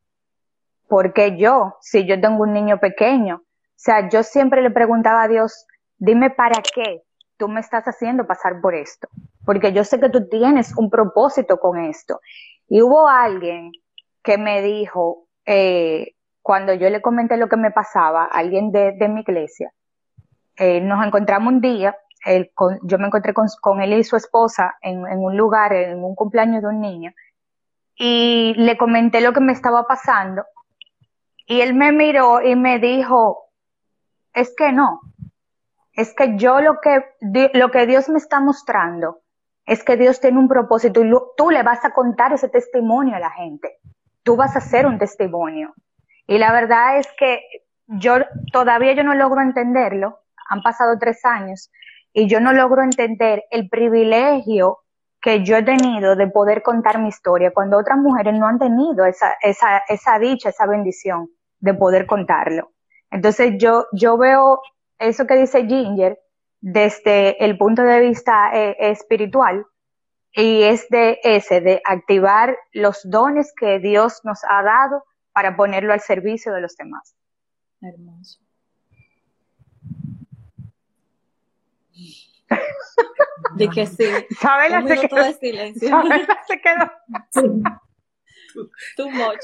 [0.87, 3.37] por qué yo, si yo tengo un niño pequeño.
[3.37, 5.65] O sea, yo siempre le preguntaba a Dios,
[5.97, 7.01] dime para qué
[7.37, 9.07] tú me estás haciendo pasar por esto,
[9.43, 12.19] porque yo sé que tú tienes un propósito con esto.
[12.69, 13.71] Y hubo alguien
[14.21, 16.11] que me dijo, eh,
[16.43, 19.71] cuando yo le comenté lo que me pasaba, alguien de, mi iglesia,
[20.57, 21.97] eh, nos encontramos un día,
[22.83, 26.69] yo me encontré con, él y su esposa en, un lugar, en un cumpleaños de
[26.69, 27.11] un niño,
[27.95, 30.43] y le comenté lo que me estaba pasando,
[31.45, 33.49] y él me miró y me dijo,
[34.33, 35.01] es que no,
[35.93, 37.05] es que yo lo que,
[37.53, 39.21] lo que Dios me está mostrando
[39.65, 43.19] es que Dios tiene un propósito y tú le vas a contar ese testimonio a
[43.19, 43.79] la gente.
[44.21, 45.73] Tú vas a hacer un testimonio.
[46.27, 47.41] Y la verdad es que
[47.87, 48.17] yo
[48.51, 50.19] todavía yo no logro entenderlo.
[50.49, 51.71] Han pasado tres años
[52.17, 54.79] y yo no logro entender el privilegio
[55.21, 59.05] que yo he tenido de poder contar mi historia cuando otras mujeres no han tenido
[59.05, 62.71] esa, esa, esa dicha, esa bendición de poder contarlo.
[63.11, 64.61] Entonces yo, yo veo
[64.97, 66.17] eso que dice Ginger
[66.61, 69.65] desde el punto de vista eh, espiritual
[70.31, 75.91] y es de ese, de activar los dones que Dios nos ha dado para ponerlo
[75.91, 77.13] al servicio de los demás.
[77.81, 78.44] Hermoso.
[83.55, 84.05] De que sí.
[84.39, 85.23] Sabela Un se quedó.
[85.23, 85.89] de silencio.
[85.89, 86.91] Sabela se quedó.
[88.95, 89.41] Too much.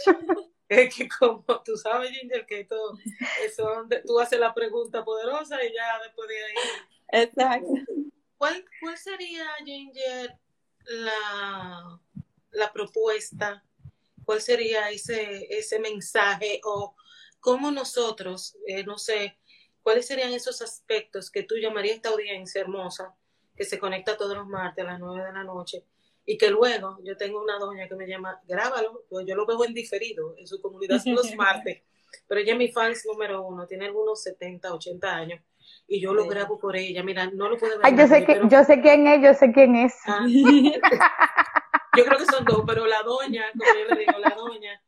[0.69, 2.97] Es que como tú sabes, Ginger, que todo
[3.45, 7.23] eso, tú haces la pregunta poderosa y ya después de ahí.
[7.23, 7.73] Exacto.
[8.37, 10.37] ¿Cuál, cuál sería, Ginger,
[10.85, 11.99] la,
[12.51, 13.65] la propuesta?
[14.23, 16.61] ¿Cuál sería ese, ese mensaje?
[16.63, 16.95] O
[17.41, 19.37] cómo nosotros, eh, no sé,
[19.81, 23.15] cuáles serían esos aspectos que tú llamarías esta audiencia hermosa
[23.55, 25.85] que se conecta todos los martes a las nueve de la noche?
[26.25, 29.73] y que luego yo tengo una doña que me llama, grábalo, yo, lo veo en
[29.73, 31.83] diferido en su comunidad los martes,
[32.27, 35.41] pero ella es mi fans número uno, tiene algunos 70, 80 años
[35.87, 37.85] y yo lo grabo por ella, mira, no lo puede ver.
[37.85, 39.93] Ay, yo, sé que, yo sé quién es, yo sé quién es.
[40.05, 40.25] Ah.
[41.97, 44.81] yo creo que son dos, pero la doña, como yo le digo, la doña,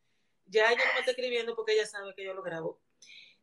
[0.46, 2.80] ya ella no me está escribiendo porque ella sabe que yo lo grabo.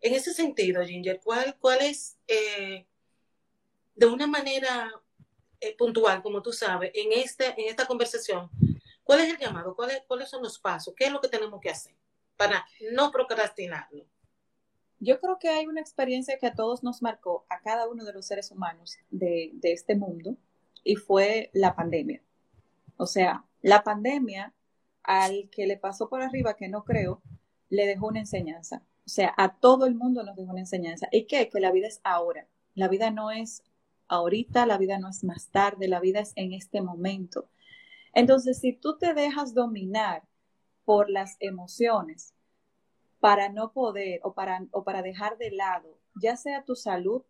[0.01, 2.87] En ese sentido, Ginger, ¿cuál, cuál es, eh,
[3.95, 4.91] de una manera
[5.61, 8.51] eh, puntual, como tú sabes, en, este, en esta conversación,
[9.05, 9.77] ¿cuál es el llamado?
[9.77, 10.95] ¿Cuáles, ¿Cuáles son los pasos?
[10.97, 11.95] ¿Qué es lo que tenemos que hacer
[12.37, 14.07] para no procrastinarlo?
[14.99, 18.13] Yo creo que hay una experiencia que a todos nos marcó, a cada uno de
[18.13, 20.37] los seres humanos de, de este mundo,
[20.83, 22.23] y fue la pandemia.
[22.97, 24.55] O sea, la pandemia,
[25.03, 27.23] al que le pasó por arriba, que no creo,
[27.69, 28.83] le dejó una enseñanza.
[29.07, 31.09] O sea, a todo el mundo nos dejó una enseñanza.
[31.11, 31.49] ¿Y qué?
[31.49, 32.47] Que la vida es ahora.
[32.75, 33.63] La vida no es
[34.09, 37.49] ahorita, la vida no es más tarde, la vida es en este momento.
[38.13, 40.23] Entonces, si tú te dejas dominar
[40.85, 42.35] por las emociones
[43.21, 47.23] para no poder o para, o para dejar de lado, ya sea tu salud,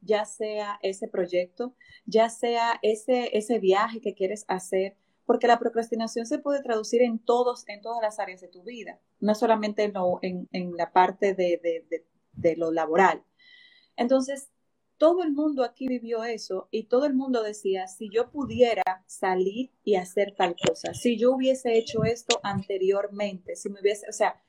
[0.00, 1.74] ya sea ese proyecto,
[2.06, 7.18] ya sea ese, ese viaje que quieres hacer, porque la procrastinación se puede traducir en,
[7.18, 12.04] todos, en todas las áreas de tu vida, no solamente en, la parte de, de,
[12.32, 13.22] de lo laboral.
[13.96, 14.50] Entonces,
[14.98, 19.70] todo el mundo aquí vivió eso y todo el mundo decía, si yo pudiera salir
[19.84, 24.40] y hacer tal cosa, si yo hubiese hecho esto anteriormente, si me hubiese, o sea,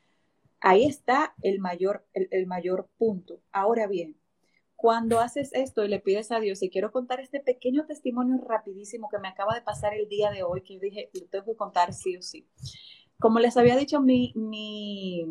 [0.60, 3.42] ahí está el mayor, el, mayor punto.
[3.52, 4.16] Ahora bien,
[4.78, 9.10] cuando haces esto y le pides a Dios, y quiero contar este pequeño testimonio rapidísimo
[9.10, 11.56] que me acaba de pasar el día de hoy, que yo dije, lo tengo que
[11.56, 12.48] contar sí o sí.
[13.20, 15.26] Como les había dicho, mi, mi,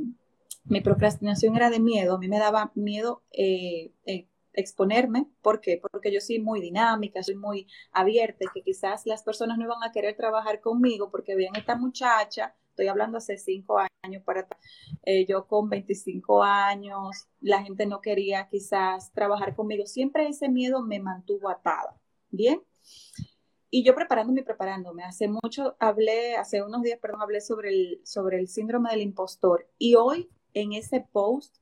[0.64, 5.28] mi procrastinación era de miedo, a mí me daba miedo eh, eh, exponerme.
[5.42, 5.80] ¿Por qué?
[5.80, 9.92] Porque yo soy muy dinámica, soy muy abierta que quizás las personas no iban a
[9.92, 14.46] querer trabajar conmigo porque vean esta muchacha, estoy hablando hace cinco años para
[15.02, 19.86] eh, yo con 25 años, la gente no quería quizás trabajar conmigo.
[19.86, 21.96] Siempre ese miedo me mantuvo atada.
[22.30, 22.62] Bien.
[23.70, 28.00] Y yo preparándome y preparándome, hace mucho hablé, hace unos días, perdón, hablé sobre el,
[28.04, 29.68] sobre el síndrome del impostor.
[29.76, 31.56] Y hoy en ese post,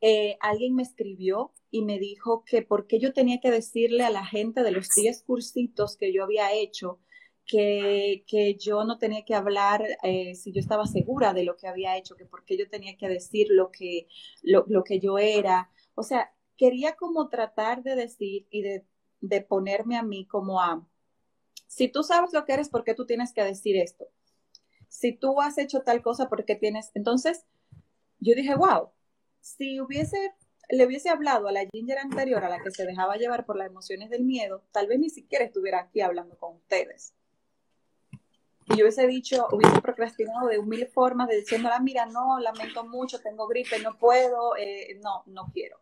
[0.00, 4.10] eh, alguien me escribió y me dijo que por qué yo tenía que decirle a
[4.10, 6.98] la gente de los 10 cursitos que yo había hecho
[7.46, 11.68] que, que yo no tenía que hablar eh, si yo estaba segura de lo que
[11.68, 14.08] había hecho, que por qué yo tenía que decir lo que,
[14.42, 15.70] lo, lo que yo era.
[15.94, 18.84] O sea, quería como tratar de decir y de,
[19.20, 20.86] de ponerme a mí como a,
[21.66, 24.06] si tú sabes lo que eres, ¿por qué tú tienes que decir esto?
[24.88, 26.90] Si tú has hecho tal cosa, ¿por qué tienes?
[26.94, 27.46] Entonces,
[28.20, 28.90] yo dije, wow,
[29.40, 30.34] si hubiese
[30.72, 33.66] le hubiese hablado a la Ginger anterior, a la que se dejaba llevar por las
[33.66, 37.12] emociones del miedo, tal vez ni siquiera estuviera aquí hablando con ustedes.
[38.66, 43.20] Y yo hubiese dicho, hubiese procrastinado de mil formas, de diciéndola, mira, no, lamento mucho,
[43.20, 45.78] tengo gripe, no puedo, eh, no, no quiero.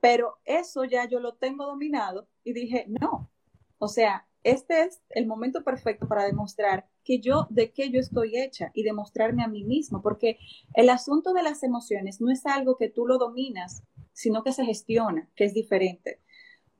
[0.00, 3.30] Pero eso ya yo lo tengo dominado y dije, no,
[3.78, 8.38] o sea, este es el momento perfecto para demostrar que yo, de qué yo estoy
[8.38, 10.38] hecha y demostrarme a mí mismo, porque
[10.74, 14.64] el asunto de las emociones no es algo que tú lo dominas, sino que se
[14.64, 16.20] gestiona, que es diferente.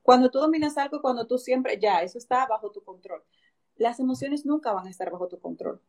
[0.03, 3.23] Cuando tú dominas algo, cuando tú siempre, ya, eso está bajo tu control.
[3.77, 5.81] Las emociones nunca van a estar bajo tu control,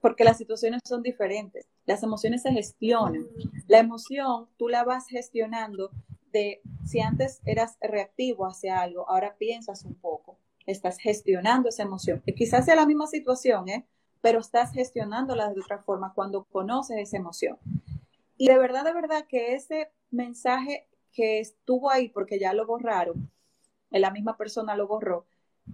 [0.00, 1.66] porque las situaciones son diferentes.
[1.86, 3.26] Las emociones se gestionan.
[3.68, 5.90] La emoción tú la vas gestionando
[6.32, 12.22] de si antes eras reactivo hacia algo, ahora piensas un poco estás gestionando esa emoción.
[12.24, 13.86] Que quizás sea la misma situación, ¿eh?
[14.20, 17.58] pero estás gestionándola de otra forma cuando conoces esa emoción.
[18.36, 23.30] Y de verdad, de verdad que ese mensaje que estuvo ahí, porque ya lo borraron,
[23.90, 25.26] la misma persona lo borró,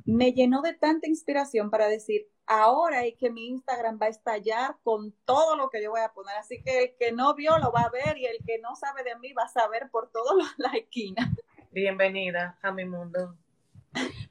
[0.05, 4.77] me llenó de tanta inspiración para decir, ahora es que mi Instagram va a estallar
[4.83, 6.37] con todo lo que yo voy a poner.
[6.37, 9.03] Así que el que no vio lo va a ver y el que no sabe
[9.05, 11.29] de mí va a saber por todas las esquinas.
[11.71, 13.37] Bienvenida a mi mundo.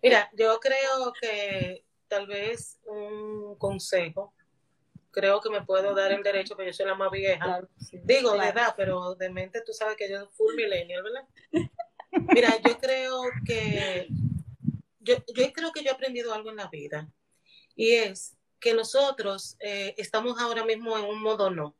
[0.02, 4.34] Mira, yo creo que tal vez un consejo,
[5.12, 7.62] creo que me puedo dar el derecho, porque yo soy la más vieja.
[8.04, 11.28] Digo, de edad, pero de mente tú sabes que yo soy full millennial, ¿verdad?
[12.34, 14.08] Mira, yo creo que
[15.10, 17.10] yo, yo creo que yo he aprendido algo en la vida
[17.76, 21.76] y es que nosotros eh, estamos ahora mismo en un modo no.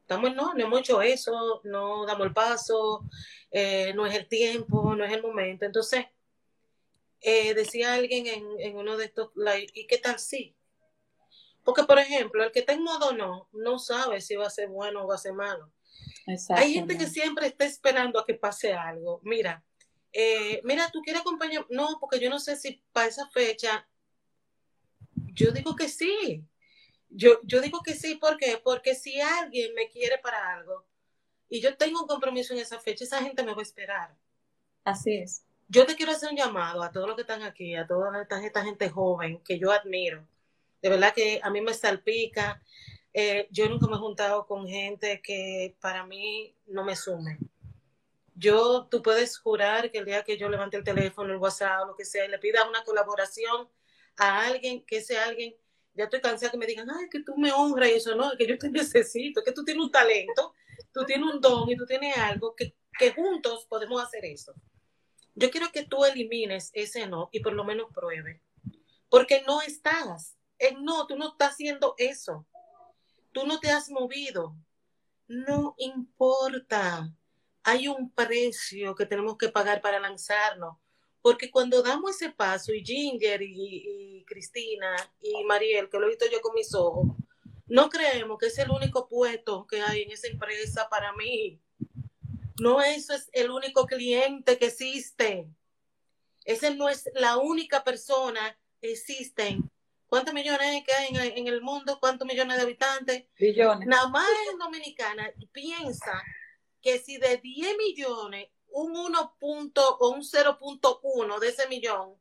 [0.00, 3.08] Estamos no, no hemos hecho eso, no damos el paso,
[3.52, 5.64] eh, no es el tiempo, no es el momento.
[5.64, 6.06] Entonces,
[7.20, 9.30] eh, decía alguien en, uno de estos
[9.72, 10.56] ¿y qué tal si?
[11.62, 14.68] Porque, por ejemplo, el que está en modo no, no sabe si va a ser
[14.68, 15.70] bueno o va a ser malo.
[16.56, 19.20] Hay gente que siempre está esperando a que pase algo.
[19.22, 19.64] Mira,
[20.12, 21.66] eh, mira, tú quieres acompañar.
[21.70, 23.88] No, porque yo no sé si para esa fecha.
[25.34, 26.44] Yo digo que sí.
[27.08, 28.60] Yo, yo digo que sí, ¿por qué?
[28.62, 30.86] Porque si alguien me quiere para algo
[31.48, 34.16] y yo tengo un compromiso en esa fecha, esa gente me va a esperar.
[34.84, 37.86] Así es yo te quiero hacer un llamado a todos los que están aquí, a
[37.86, 40.26] toda esta, gente joven que yo admiro.
[40.82, 42.60] De verdad que a mí me salpica.
[43.14, 47.38] Eh, yo nunca me he juntado con gente que para mí no me sume.
[48.40, 51.94] Yo, tú puedes jurar que el día que yo levante el teléfono, el WhatsApp, lo
[51.94, 53.68] que sea, y le pida una colaboración
[54.16, 55.54] a alguien, que ese alguien,
[55.92, 58.46] ya estoy cansada que me digan, ay, que tú me honras y eso, no, que
[58.46, 60.54] yo te necesito, que tú tienes un talento,
[60.90, 64.54] tú tienes un don y tú tienes algo, que, que juntos podemos hacer eso.
[65.34, 68.42] Yo quiero que tú elimines ese no y por lo menos pruebe.
[69.10, 70.38] Porque no estás.
[70.58, 72.46] En no, tú no estás haciendo eso.
[73.32, 74.56] Tú no te has movido.
[75.28, 77.12] No importa.
[77.62, 80.76] Hay un precio que tenemos que pagar para lanzarnos.
[81.22, 86.24] Porque cuando damos ese paso, y Ginger y, Cristina y Mariel, que lo he visto
[86.30, 87.08] yo con mis ojos,
[87.66, 91.60] no creemos que es el único puesto que hay en esa empresa para mí.
[92.60, 95.48] No, eso es el único cliente que existe.
[96.44, 99.70] Ese no es la única persona que existen.
[100.06, 100.60] ¿Cuántos millones
[100.98, 101.98] hay en, el mundo?
[102.00, 103.24] ¿Cuántos millones de habitantes?
[103.38, 103.86] Billones.
[103.86, 106.20] Nada más en Dominicana piensa
[106.80, 112.16] que si de 10 millones, un 1 punto o un 0.1 de ese millón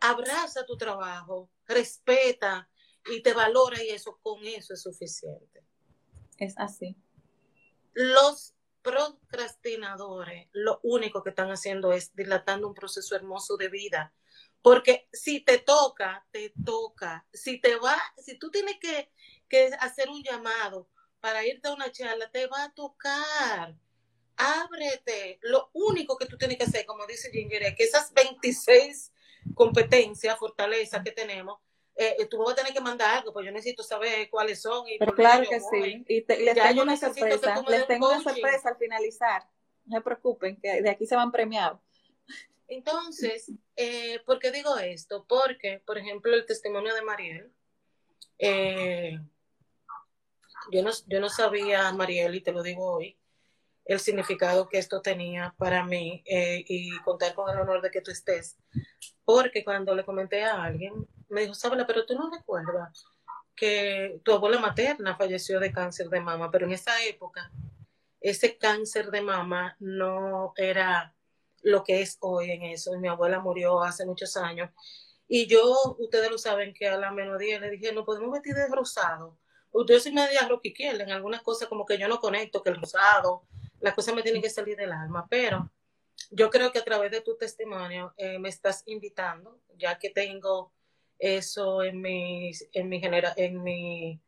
[0.00, 2.68] abraza tu trabajo, respeta
[3.06, 5.64] y te valora y eso, con eso es suficiente.
[6.38, 6.96] Es así.
[7.92, 14.12] Los procrastinadores lo único que están haciendo es dilatando un proceso hermoso de vida.
[14.60, 17.26] Porque si te toca, te toca.
[17.32, 19.10] Si te va, si tú tienes que,
[19.78, 20.88] hacer un llamado
[21.24, 23.74] para irte a una charla, te va a tocar.
[24.36, 25.38] Ábrete.
[25.40, 29.10] Lo único que tú tienes que hacer, como dice Ginger, es que esas 26
[29.54, 31.58] competencias, fortalezas que tenemos,
[31.96, 34.86] eh, eh, tú vas a tener que mandar algo, pues yo necesito saber cuáles son.
[34.86, 36.04] Y Pero claro que sí.
[36.06, 37.64] Y, les tengo una sorpresa.
[37.68, 39.48] Les tengo una sorpresa al finalizar.
[39.86, 41.80] No se preocupen, que de aquí se van premiados.
[42.68, 45.24] Entonces, eh, ¿por qué digo esto?
[45.26, 47.50] Porque, por ejemplo, el testimonio de Mariel,
[48.38, 49.18] eh,
[50.70, 53.18] yo, no, yo no sabía, Mariel, y te lo digo hoy,
[53.84, 58.10] el significado que esto tenía para mí y contar con el honor de que tú
[58.10, 58.56] estés.
[59.24, 63.04] Porque cuando le comenté a alguien, me dijo, Sabela, pero tú no recuerdas
[63.54, 67.50] que tu abuela materna falleció de cáncer de mama, pero en esa época
[68.20, 71.14] ese cáncer de mama no era
[71.60, 72.98] lo que es hoy en eso.
[72.98, 74.70] Mi abuela murió hace muchos años.
[75.28, 78.66] Y yo, ustedes lo saben, que a la menodía le dije, no podemos vestir de.
[79.86, 83.42] Yo soy media roquiquiel, en algunas cosas como que yo no conecto, que el rosado,
[83.80, 85.70] la cosa me tiene que salir del alma, pero
[86.30, 90.72] yo creo que a través de tu testimonio eh, me estás invitando, ya que tengo
[91.18, 94.20] eso en mi, en mi, genera, en mi,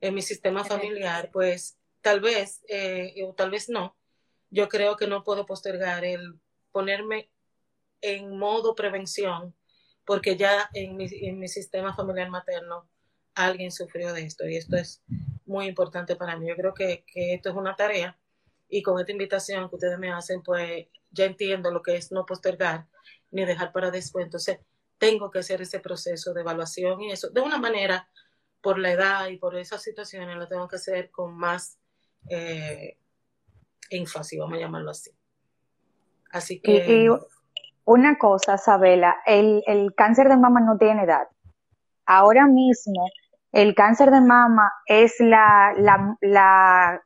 [0.00, 3.96] en mi sistema familiar, pues tal vez, eh, o tal vez no,
[4.50, 6.38] yo creo que no puedo postergar el
[6.70, 7.30] ponerme
[8.02, 9.54] en modo prevención,
[10.04, 12.88] porque ya en mi, en mi sistema familiar materno
[13.34, 15.02] alguien sufrió de esto y esto es
[15.46, 16.48] muy importante para mí.
[16.48, 18.18] Yo creo que, que esto es una tarea
[18.68, 22.24] y con esta invitación que ustedes me hacen, pues ya entiendo lo que es no
[22.24, 22.86] postergar
[23.30, 24.24] ni dejar para después.
[24.24, 24.60] Entonces,
[24.98, 28.08] tengo que hacer ese proceso de evaluación y eso, de una manera,
[28.60, 31.78] por la edad y por esas situaciones, lo tengo que hacer con más
[32.28, 32.96] eh,
[33.90, 35.10] énfasis, vamos a llamarlo así.
[36.30, 37.10] Así que...
[37.84, 41.26] Una cosa, Sabela, el, el cáncer de mama no tiene edad.
[42.06, 43.04] Ahora mismo,
[43.52, 47.02] el cáncer de mama es la, la, la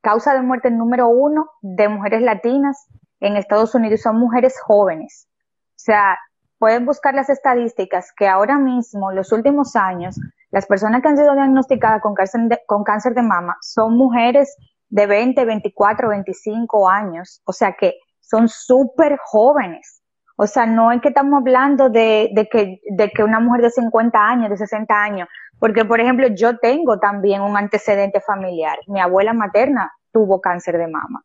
[0.00, 2.86] causa de muerte número uno de mujeres latinas
[3.20, 4.00] en Estados Unidos.
[4.00, 5.28] Son mujeres jóvenes.
[5.70, 6.18] O sea,
[6.58, 10.18] pueden buscar las estadísticas que ahora mismo, los últimos años,
[10.50, 14.56] las personas que han sido diagnosticadas con cáncer de, con cáncer de mama son mujeres
[14.88, 17.42] de 20, 24, 25 años.
[17.44, 20.01] O sea que son súper jóvenes.
[20.36, 23.70] O sea, no es que estamos hablando de, de, que, de que una mujer de
[23.70, 25.28] 50 años, de 60 años,
[25.58, 28.78] porque, por ejemplo, yo tengo también un antecedente familiar.
[28.88, 31.22] Mi abuela materna tuvo cáncer de mama.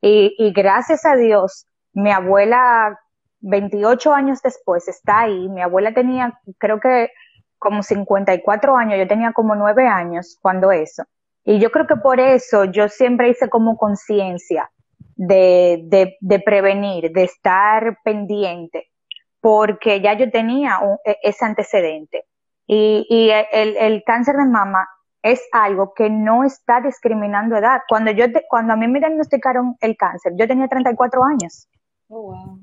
[0.00, 2.98] Y, y gracias a Dios, mi abuela,
[3.40, 5.48] 28 años después, está ahí.
[5.48, 7.10] Mi abuela tenía, creo que
[7.58, 11.04] como 54 años, yo tenía como 9 años cuando eso.
[11.44, 14.70] Y yo creo que por eso yo siempre hice como conciencia
[15.16, 18.92] de, de, de, prevenir, de estar pendiente,
[19.40, 22.24] porque ya yo tenía un, e, ese antecedente.
[22.66, 24.88] Y, y el, el, cáncer de mama
[25.22, 27.80] es algo que no está discriminando edad.
[27.88, 31.68] Cuando yo te, cuando a mí me diagnosticaron el cáncer, yo tenía 34 años.
[32.08, 32.60] Oh, wow.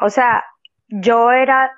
[0.00, 0.44] O sea,
[0.88, 1.70] yo era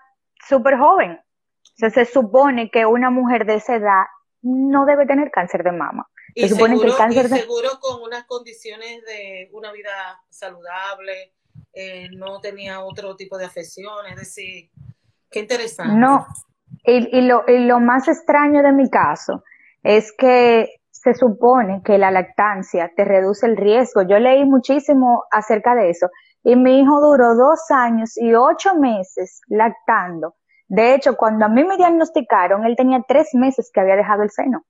[0.47, 1.13] súper joven.
[1.13, 4.05] O sea, se supone que una mujer de esa edad
[4.43, 6.07] no debe tener cáncer de mama.
[6.35, 7.41] Y, supone seguro, que el cáncer y de...
[7.41, 11.33] seguro con unas condiciones de una vida saludable,
[11.73, 14.71] eh, no tenía otro tipo de afecciones, es decir,
[15.31, 15.95] qué interesante.
[15.95, 16.27] No,
[16.85, 19.45] y, y, lo, y lo más extraño de mi caso
[19.83, 24.03] es que se supone que la lactancia te reduce el riesgo.
[24.03, 26.09] Yo leí muchísimo acerca de eso
[26.43, 30.35] y mi hijo duró dos años y ocho meses lactando.
[30.67, 34.31] De hecho, cuando a mí me diagnosticaron, él tenía tres meses que había dejado el
[34.31, 34.65] seno.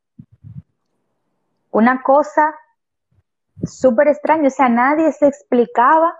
[1.75, 2.55] Una cosa
[3.65, 6.17] súper extraña, o sea, nadie se explicaba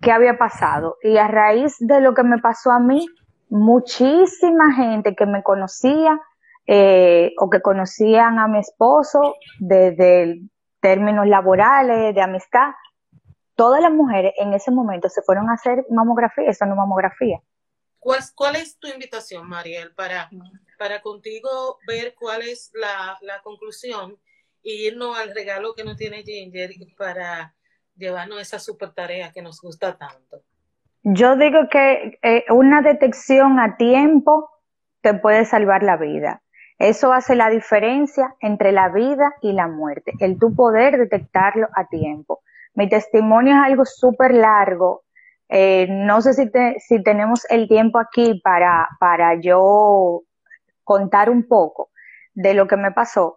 [0.00, 0.96] qué había pasado.
[1.02, 3.06] Y a raíz de lo que me pasó a mí,
[3.50, 6.18] muchísima gente que me conocía
[6.66, 10.40] eh, o que conocían a mi esposo desde
[10.80, 12.70] términos laborales, de amistad,
[13.56, 17.38] todas las mujeres en ese momento se fueron a hacer mamografía, eso no mamografía.
[17.98, 20.30] ¿Cuál, ¿Cuál, es tu invitación, Mariel, para,
[20.78, 24.18] para contigo ver cuál es la, la conclusión
[24.62, 27.54] y irnos al regalo que nos tiene Ginger para
[27.96, 30.42] llevarnos esa super tarea que nos gusta tanto?
[31.02, 34.50] Yo digo que eh, una detección a tiempo
[35.00, 36.42] te puede salvar la vida.
[36.78, 41.86] Eso hace la diferencia entre la vida y la muerte, el tu poder detectarlo a
[41.88, 42.40] tiempo.
[42.74, 45.02] Mi testimonio es algo súper largo.
[45.48, 50.22] Eh, no sé si, te, si tenemos el tiempo aquí para, para yo
[50.84, 51.90] contar un poco
[52.34, 53.36] de lo que me pasó,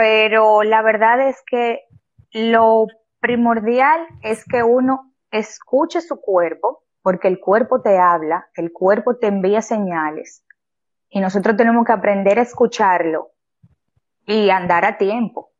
[0.00, 1.84] pero la verdad es que
[2.32, 2.86] lo
[3.20, 9.26] primordial es que uno escuche su cuerpo, porque el cuerpo te habla, el cuerpo te
[9.26, 10.42] envía señales
[11.10, 13.32] y nosotros tenemos que aprender a escucharlo
[14.24, 15.52] y andar a tiempo.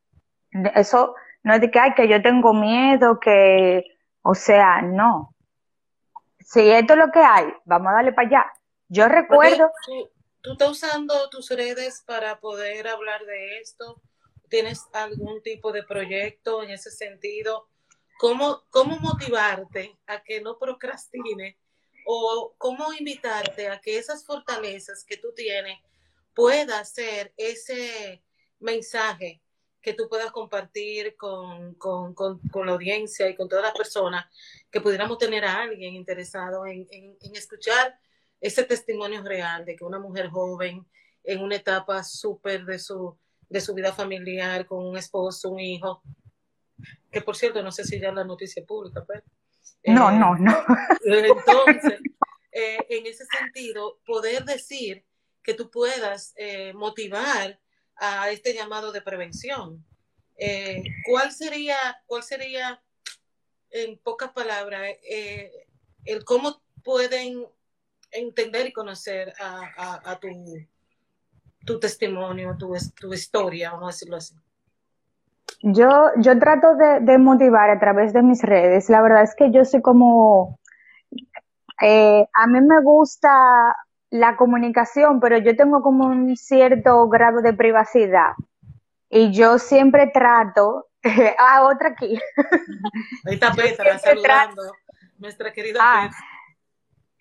[0.74, 3.84] Eso no es de que, ay, que yo tengo miedo, que,
[4.22, 5.34] o sea, no.
[6.38, 8.52] Si esto es lo que hay, vamos a darle para allá.
[8.88, 9.70] Yo recuerdo...
[9.84, 10.10] ¿Tú,
[10.40, 14.00] tú estás usando tus redes para poder hablar de esto?
[14.50, 17.68] ¿Tienes algún tipo de proyecto en ese sentido?
[18.18, 21.56] ¿Cómo, cómo motivarte a que no procrastine
[22.04, 25.78] o cómo invitarte a que esas fortalezas que tú tienes
[26.34, 28.22] pueda ser ese
[28.58, 29.40] mensaje
[29.80, 34.26] que tú puedas compartir con, con, con, con, la audiencia y con todas las personas,
[34.70, 37.98] que pudiéramos tener a alguien interesado en, en, en, escuchar
[38.40, 40.86] ese testimonio real de que una mujer joven
[41.24, 43.16] en una etapa súper de su,
[43.50, 46.02] de su vida familiar, con un esposo, un hijo,
[47.10, 49.22] que por cierto, no sé si ya la noticia pública, pero...
[49.84, 50.64] No, eh, no, no.
[51.04, 52.00] Entonces,
[52.52, 55.04] eh, en ese sentido, poder decir
[55.42, 57.58] que tú puedas eh, motivar
[57.96, 59.84] a este llamado de prevención.
[61.04, 61.76] ¿Cuál sería,
[62.06, 62.82] cuál sería,
[63.70, 64.96] en pocas palabras,
[66.06, 67.46] el cómo pueden
[68.10, 70.28] entender y conocer a, tu,
[71.64, 74.34] tu, testimonio, tu, tu, historia, vamos a decirlo así?
[75.62, 78.88] Yo, yo trato de, de, motivar a través de mis redes.
[78.88, 80.58] La verdad es que yo soy como,
[81.82, 83.28] eh, a mí me gusta
[84.10, 88.32] la comunicación, pero yo tengo como un cierto grado de privacidad.
[89.08, 90.86] Y yo siempre trato,
[91.38, 92.18] ah, otra aquí.
[93.26, 94.62] Ahí está Petra saludando,
[95.18, 96.26] nuestra querida ah, Petra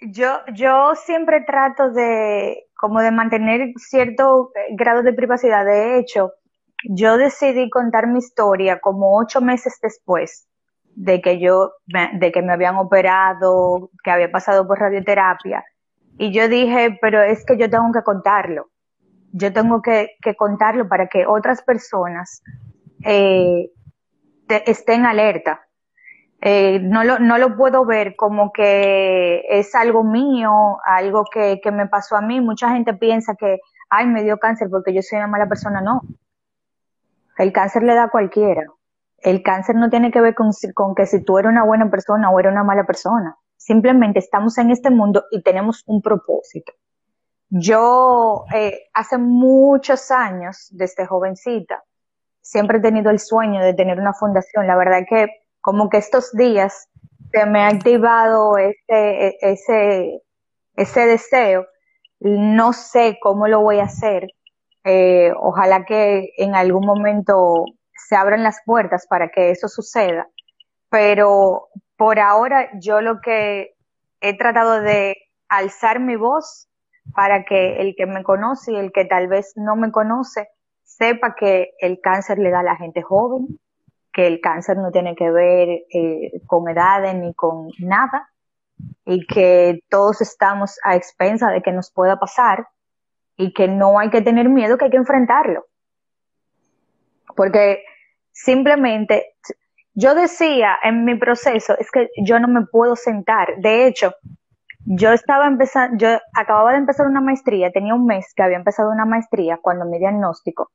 [0.01, 5.65] yo, yo siempre trato de, como de mantener cierto grado de privacidad.
[5.65, 6.31] De hecho,
[6.85, 10.47] yo decidí contar mi historia como ocho meses después
[10.95, 15.63] de que yo, de que me habían operado, que había pasado por radioterapia.
[16.17, 18.69] Y yo dije, pero es que yo tengo que contarlo.
[19.31, 22.41] Yo tengo que, que contarlo para que otras personas
[23.03, 23.69] eh,
[24.65, 25.61] estén alerta
[26.41, 31.71] eh, no, lo, no lo puedo ver como que es algo mío, algo que, que
[31.71, 32.39] me pasó a mí.
[32.39, 33.59] Mucha gente piensa que,
[33.89, 35.81] ay, me dio cáncer porque yo soy una mala persona.
[35.81, 36.01] No.
[37.37, 38.63] El cáncer le da a cualquiera.
[39.17, 42.29] El cáncer no tiene que ver con, con que si tú eres una buena persona
[42.29, 43.37] o eres una mala persona.
[43.57, 46.71] Simplemente estamos en este mundo y tenemos un propósito.
[47.49, 51.83] Yo, eh, hace muchos años, desde jovencita,
[52.41, 54.67] siempre he tenido el sueño de tener una fundación.
[54.67, 55.27] La verdad que
[55.61, 56.89] como que estos días
[57.31, 60.21] se me ha activado ese, ese,
[60.75, 61.67] ese deseo.
[62.19, 64.29] No sé cómo lo voy a hacer.
[64.83, 67.65] Eh, ojalá que en algún momento
[68.07, 70.27] se abran las puertas para que eso suceda.
[70.89, 73.75] Pero por ahora yo lo que
[74.21, 75.15] he tratado de
[75.47, 76.67] alzar mi voz
[77.13, 80.47] para que el que me conoce y el que tal vez no me conoce
[80.83, 83.59] sepa que el cáncer le da a la gente joven,
[84.19, 88.29] que el cáncer no tiene que ver eh, con edades ni con nada
[89.05, 92.67] y que todos estamos a expensa de que nos pueda pasar
[93.37, 95.67] y que no hay que tener miedo, que hay que enfrentarlo.
[97.33, 97.85] Porque
[98.33, 99.35] simplemente,
[99.93, 103.55] yo decía en mi proceso, es que yo no me puedo sentar.
[103.59, 104.13] De hecho,
[104.83, 108.91] yo estaba empezando, yo acababa de empezar una maestría, tenía un mes que había empezado
[108.91, 110.71] una maestría cuando mi diagnóstico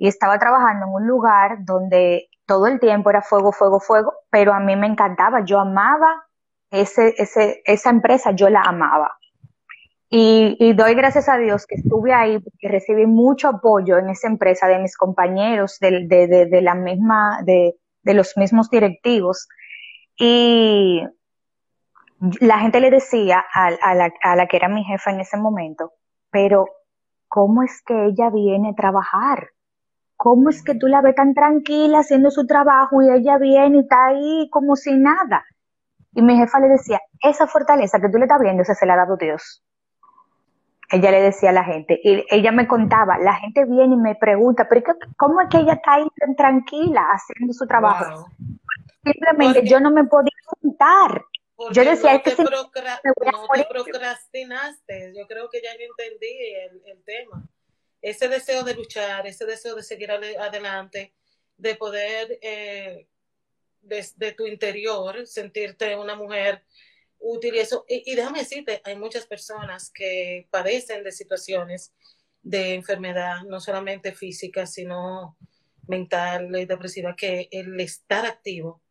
[0.00, 4.54] y estaba trabajando en un lugar donde todo el tiempo era fuego, fuego, fuego, pero
[4.54, 6.24] a mí me encantaba, yo amaba
[6.70, 9.18] ese, ese, esa empresa, yo la amaba.
[10.08, 14.66] Y, doy gracias a Dios que estuve ahí porque recibí mucho apoyo en esa empresa
[14.68, 19.48] de mis compañeros, de, de, de, la misma, de, los mismos directivos.
[20.16, 21.02] Y
[22.40, 25.92] la gente le decía a, la, a la que era mi jefa en ese momento,
[26.30, 26.64] pero
[27.28, 29.50] ¿cómo es que ella viene a trabajar?
[30.22, 33.80] ¿Cómo es que tú la ves tan tranquila haciendo su trabajo y ella viene y
[33.80, 35.46] está ahí como sin nada?
[36.12, 38.92] Y mi jefa le decía, esa fortaleza que tú le estás viendo, esa se la
[38.92, 39.64] ha dado Dios.
[40.90, 44.14] Ella le decía a la gente, y ella me contaba, la gente viene y me
[44.14, 44.82] pregunta, pero
[45.16, 48.26] ¿cómo es que ella está ahí tan tranquila haciendo su trabajo?
[49.02, 51.24] Simplemente yo no me podía contar.
[51.72, 56.26] Yo decía, no te, no procrastinaste, yo creo que ya entendí
[56.66, 57.42] el, el tema
[58.02, 61.14] ese deseo de luchar, ese deseo de seguir adelante,
[61.56, 63.06] de poder eh,
[63.82, 66.64] desde tu interior sentirte una mujer
[67.18, 67.84] útil y eso.
[67.88, 71.92] Y, déjame decirte, hay muchas personas que padecen de situaciones
[72.42, 75.36] de enfermedad, no solamente física, sino
[75.86, 78.82] mental y depresiva, que el estar activo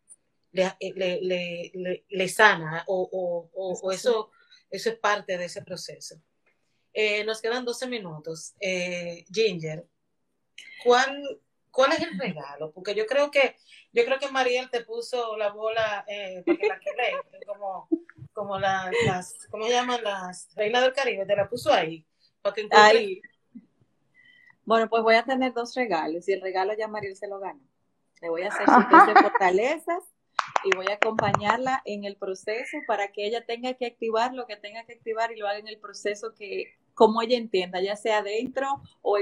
[0.51, 4.31] le, le, le, sana o, o, eso,
[4.69, 6.21] eso es parte de ese proceso.
[6.93, 8.53] Eh, nos quedan 12 minutos.
[8.59, 9.85] Eh, Ginger,
[10.83, 11.39] ¿cuál,
[11.71, 12.71] ¿cuál es el regalo?
[12.71, 13.55] Porque yo creo que
[13.91, 17.87] yo creo que Mariel te puso la bola eh, porque la que como,
[18.33, 18.93] como las,
[19.49, 20.03] ¿cómo llaman?
[20.03, 22.05] Las reinas del Caribe, te la puso ahí.
[22.41, 23.21] Para que ahí.
[24.63, 27.59] Bueno, pues voy a tener dos regalos y el regalo ya Mariel se lo gana.
[28.21, 28.71] Le voy a hacer su
[29.13, 30.03] de fortalezas
[30.63, 34.57] y voy a acompañarla en el proceso para que ella tenga que activar lo que
[34.57, 38.21] tenga que activar y lo haga en el proceso que como ella entienda, ya sea
[38.21, 38.67] dentro
[39.01, 39.17] o,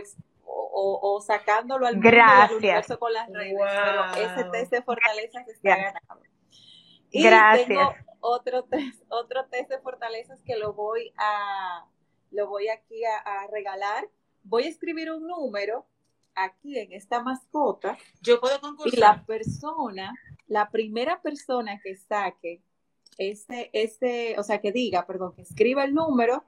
[0.49, 3.55] o, sacándolo al mundo del universo con las redes.
[3.55, 6.25] Pero ese test de fortaleza se está ganando.
[7.11, 7.23] Y
[7.67, 11.85] tengo otro test, otro test de fortalezas que lo voy a
[12.31, 14.09] lo voy aquí a, regalar.
[14.41, 15.85] Voy a escribir un número
[16.33, 17.95] aquí en esta mascota.
[18.21, 18.97] Yo puedo concursar.
[18.97, 20.15] Y la persona,
[20.47, 22.63] la primera persona que saque
[23.19, 26.43] este, este, o sea, que diga, perdón, que escriba el número,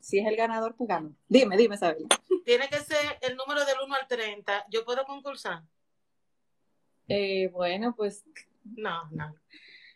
[0.00, 1.14] si es el ganador, pues gano.
[1.28, 2.06] Dime, dime, Isabel.
[2.44, 4.66] Tiene que ser el número del 1 al 30.
[4.70, 5.62] ¿Yo puedo concursar?
[7.08, 8.24] Eh, bueno, pues.
[8.64, 9.34] No, no.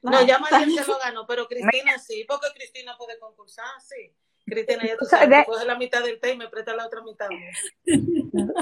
[0.03, 4.15] No, ya María se lo ganó, pero Cristina sí, porque Cristina puede concursar, sí.
[4.47, 7.29] Cristina, ya tú sabes, coge la mitad del té y me presta la otra mitad.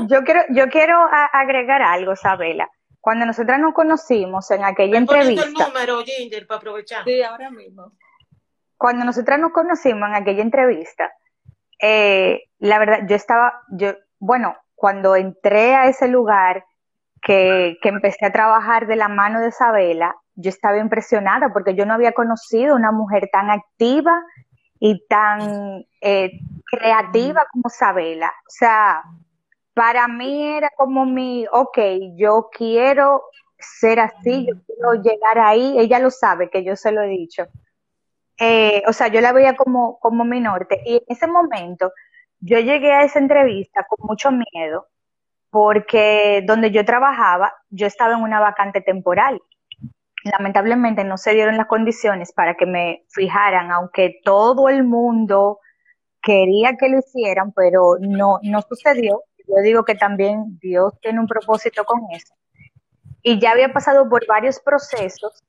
[0.08, 0.98] Yo quiero, yo quiero
[1.32, 2.68] agregar algo, Sabela.
[3.00, 5.44] Cuando nosotras nos conocimos en aquella entrevista.
[5.44, 7.04] el número, Ginger, para aprovechar.
[7.04, 7.92] Sí, ahora mismo.
[8.76, 11.12] Cuando nosotras nos conocimos en aquella entrevista,
[11.80, 16.64] eh, la verdad, yo estaba, yo, bueno, cuando entré a ese lugar,
[17.22, 21.84] que, que empecé a trabajar de la mano de Isabela, yo estaba impresionada porque yo
[21.84, 24.22] no había conocido una mujer tan activa
[24.78, 26.30] y tan eh,
[26.70, 28.28] creativa como Isabela.
[28.28, 29.02] O sea,
[29.74, 31.78] para mí era como mi, ok,
[32.16, 33.22] yo quiero
[33.58, 37.46] ser así, yo quiero llegar ahí, ella lo sabe que yo se lo he dicho.
[38.38, 40.80] Eh, o sea, yo la veía como, como mi norte.
[40.84, 41.92] Y en ese momento
[42.40, 44.86] yo llegué a esa entrevista con mucho miedo
[45.50, 49.40] porque donde yo trabajaba, yo estaba en una vacante temporal.
[50.24, 55.60] Lamentablemente no se dieron las condiciones para que me fijaran, aunque todo el mundo
[56.22, 59.22] quería que lo hicieran, pero no, no sucedió.
[59.38, 62.34] Yo digo que también Dios tiene un propósito con eso.
[63.22, 65.42] Y ya había pasado por varios procesos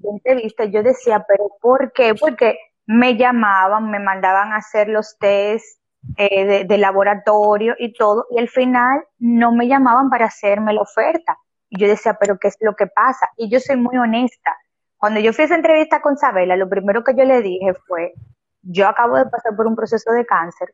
[0.00, 0.64] de entrevista.
[0.64, 2.14] Yo decía, pero ¿por qué?
[2.14, 5.78] Porque me llamaban, me mandaban a hacer los test
[6.16, 11.36] eh, de, laboratorio y todo, y al final no me llamaban para hacerme la oferta.
[11.68, 13.28] Y yo decía, pero ¿qué es lo que pasa?
[13.36, 14.56] Y yo soy muy honesta.
[14.96, 18.14] Cuando yo fui a esa entrevista con Sabela, lo primero que yo le dije fue,
[18.62, 20.72] yo acabo de pasar por un proceso de cáncer,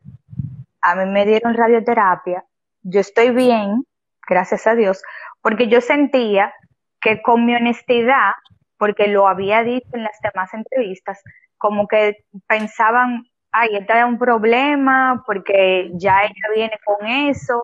[0.81, 2.45] a mí me dieron radioterapia,
[2.81, 3.85] yo estoy bien,
[4.27, 5.01] gracias a Dios,
[5.41, 6.53] porque yo sentía
[7.01, 8.31] que con mi honestidad,
[8.77, 11.21] porque lo había dicho en las demás entrevistas,
[11.57, 17.63] como que pensaban, ay, esta es un problema porque ya ella viene con eso,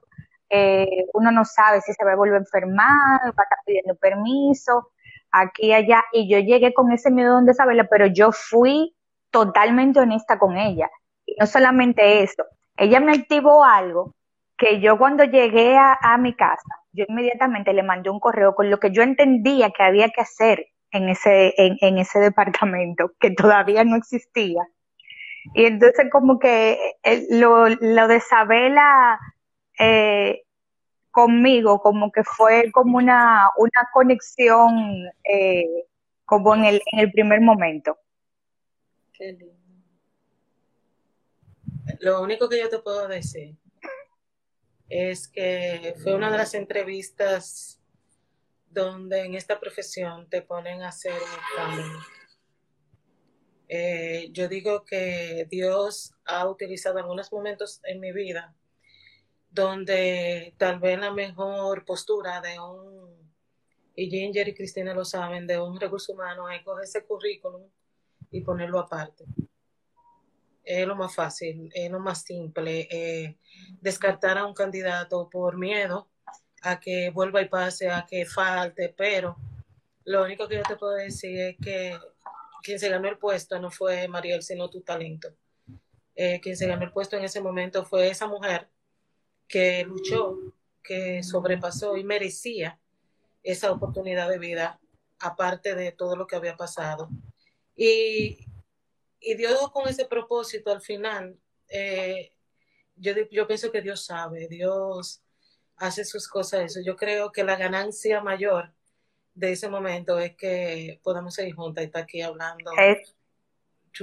[0.49, 3.95] eh, uno no sabe si se va a volver a enfermar, va a estar pidiendo
[3.95, 4.91] permiso,
[5.31, 8.95] aquí y allá, y yo llegué con ese miedo donde saberla, pero yo fui
[9.31, 10.89] totalmente honesta con ella.
[11.25, 12.43] Y no solamente eso,
[12.77, 14.13] ella me activó algo
[14.57, 18.79] que yo cuando llegué a, mi casa, yo inmediatamente le mandé un correo con lo
[18.79, 23.95] que yo entendía que había que hacer en ese, en ese departamento, que todavía no
[23.95, 24.67] existía
[25.53, 29.19] y entonces como que eh, lo, lo de Isabela
[29.79, 30.43] eh,
[31.09, 35.65] conmigo, como que fue como una, una conexión eh,
[36.25, 37.97] como en el, en el primer momento.
[39.13, 39.55] Qué lindo.
[41.99, 43.57] Lo único que yo te puedo decir
[44.87, 47.80] es que fue una de las entrevistas
[48.71, 51.91] donde en esta profesión te ponen a hacer un examen
[53.73, 58.53] eh, yo digo que Dios ha utilizado algunos momentos en mi vida
[59.49, 63.31] donde tal vez la mejor postura de un,
[63.95, 67.63] y Ginger y Cristina lo saben, de un recurso humano es coger ese currículum
[68.29, 69.23] y ponerlo aparte.
[70.65, 73.37] Es lo más fácil, es lo más simple.
[73.79, 76.10] Descartar a un candidato por miedo
[76.61, 79.35] a que vuelva y pase, a que falte, pero
[80.05, 81.97] lo único que yo te puedo decir es que
[82.61, 85.29] quien se ganó el puesto no fue Mariel, sino tu talento.
[86.15, 88.69] Eh, quien se ganó el puesto en ese momento fue esa mujer
[89.47, 90.37] que luchó,
[90.83, 92.79] que sobrepasó y merecía
[93.43, 94.79] esa oportunidad de vida,
[95.19, 97.09] aparte de todo lo que había pasado.
[97.75, 98.45] Y,
[99.19, 101.37] y Dios con ese propósito al final,
[101.69, 102.33] eh,
[102.95, 105.21] yo, yo pienso que Dios sabe, Dios
[105.81, 106.79] hace sus cosas, eso.
[106.85, 108.71] Yo creo que la ganancia mayor
[109.33, 112.71] de ese momento es que podamos seguir juntas y estar aquí hablando.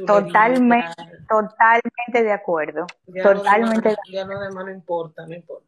[0.07, 2.87] totalmente, totalmente de acuerdo.
[3.22, 3.97] totalmente.
[4.11, 5.66] ya no demás no importa, no importa.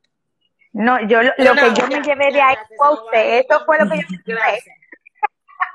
[0.72, 4.00] No, yo lo, que yo me llevé de ahí fue usted, eso fue lo que
[4.00, 4.76] yo me Gracias.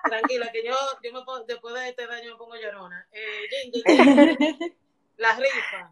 [0.04, 3.08] Tranquila, que yo, yo me pongo, después de este daño me pongo llorona.
[3.12, 3.72] Eh,
[5.18, 5.92] la rifa.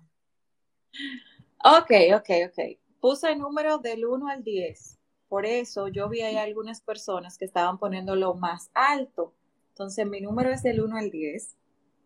[1.64, 2.83] Ok, ok, ok.
[3.04, 4.98] Puse el número del 1 al 10.
[5.28, 9.34] Por eso yo vi ahí algunas personas que estaban poniéndolo más alto.
[9.72, 11.54] Entonces mi número es del 1 al 10.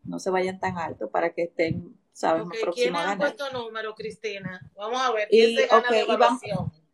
[0.05, 3.93] No se vayan tan alto para que estén, sabemos, okay, próximos ¿Quién ha puesto número,
[3.93, 4.71] Cristina?
[4.75, 5.27] Vamos a ver.
[5.29, 6.41] Y, okay, y vamos,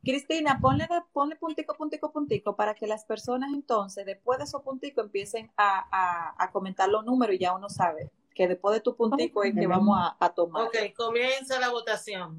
[0.03, 5.05] Cristina, ponle, ponle puntico, puntico, puntico para que las personas entonces, después de esos punticos,
[5.05, 8.97] empiecen a, a, a, comentar los números y ya uno sabe que después de tu
[8.97, 10.67] puntico es que vamos a, a tomar.
[10.67, 12.37] Ok, comienza la votación.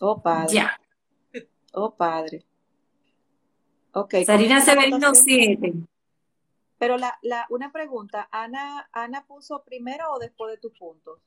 [0.00, 0.54] Oh, padre.
[0.54, 0.80] Ya.
[1.72, 2.44] Oh, padre.
[3.92, 4.14] Ok.
[4.24, 5.72] Sarina Severino 7.
[6.78, 11.18] Pero la, la, una pregunta, Ana, ¿Ana puso primero o después de tus puntos?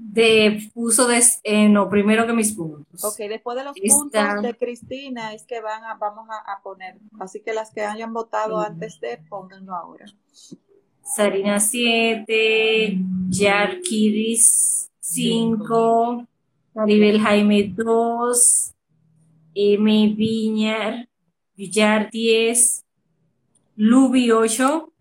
[0.00, 3.04] de puso de, eh, no, primero que mis puntos.
[3.04, 6.98] Ok, después de los puntos de Cristina es que van a, vamos a, poner.
[7.18, 10.06] Así que las que hayan votado antes de, pónganlo ahora.
[11.02, 12.96] Sarina 7,
[13.28, 16.26] Yarkiris 5,
[16.78, 18.72] Maribel Jaime 2,
[19.52, 20.14] M.
[20.14, 21.08] Viñar,
[21.56, 22.84] Villar 10,
[23.74, 24.92] Lubi 8.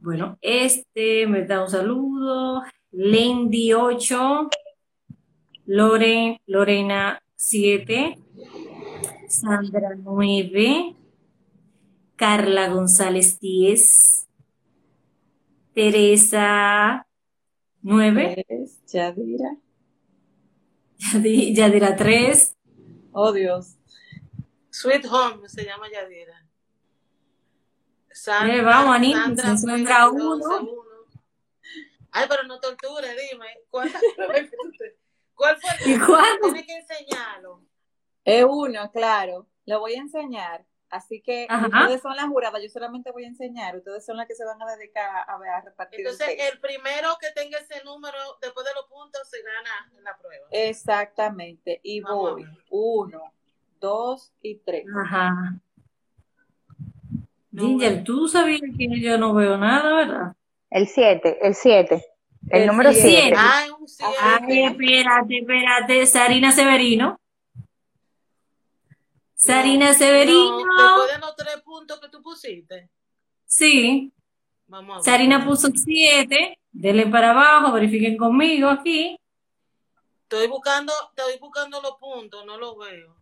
[0.00, 2.62] Bueno, este me da un saludo.
[2.90, 4.48] Lendi 8,
[5.66, 8.18] Lore, Lorena 7,
[9.28, 10.96] Sandra 9,
[12.16, 14.26] Carla González 10,
[15.74, 17.06] Teresa
[17.82, 18.46] 9,
[18.86, 19.67] Yadira.
[21.54, 22.56] Yadira 3.
[23.12, 23.76] Oh Dios.
[24.70, 26.44] Sweet Home se llama Yadira.
[28.12, 30.44] Sandra, vamos, Anita, Sandra 1.
[32.10, 33.46] Ay, pero no torture, dime.
[33.70, 33.92] ¿Cuál,
[35.34, 35.92] ¿Cuál fue?
[35.92, 36.38] ¿Y cuál?
[36.42, 37.62] Tienes que enseñarlo.
[38.24, 39.46] Es uno, claro.
[39.66, 40.66] Lo voy a enseñar.
[40.90, 44.34] Así que ustedes son las juradas, yo solamente voy a enseñar, ustedes son las que
[44.34, 46.00] se van a dedicar a, a repartir.
[46.00, 50.16] Entonces, el, primero que tenga ese número después de los puntos se gana en la
[50.16, 50.46] prueba.
[50.50, 51.80] Exactamente.
[51.82, 52.46] Y voy.
[52.70, 53.32] Uno,
[53.80, 54.86] dos y tres.
[55.04, 55.60] Ajá.
[57.54, 60.36] Ginger, tú sabías que yo no veo nada, ¿verdad?
[60.70, 62.04] El 7, el 7.
[62.50, 63.34] El, número 7.
[63.36, 64.12] Ay, un 7.
[64.20, 66.06] Ay, espérate, espérate.
[66.06, 67.20] Sarina Severino.
[69.38, 70.58] Sarina Severino.
[70.58, 72.90] después de los tres puntos que tú pusiste.
[73.46, 74.12] Sí.
[74.66, 75.04] Vamos a ver.
[75.04, 76.58] Sarina puso 7.
[76.70, 79.18] Denle para abajo, verifiquen conmigo aquí.
[80.24, 83.18] Estoy buscando, estoy buscando los puntos, no los veo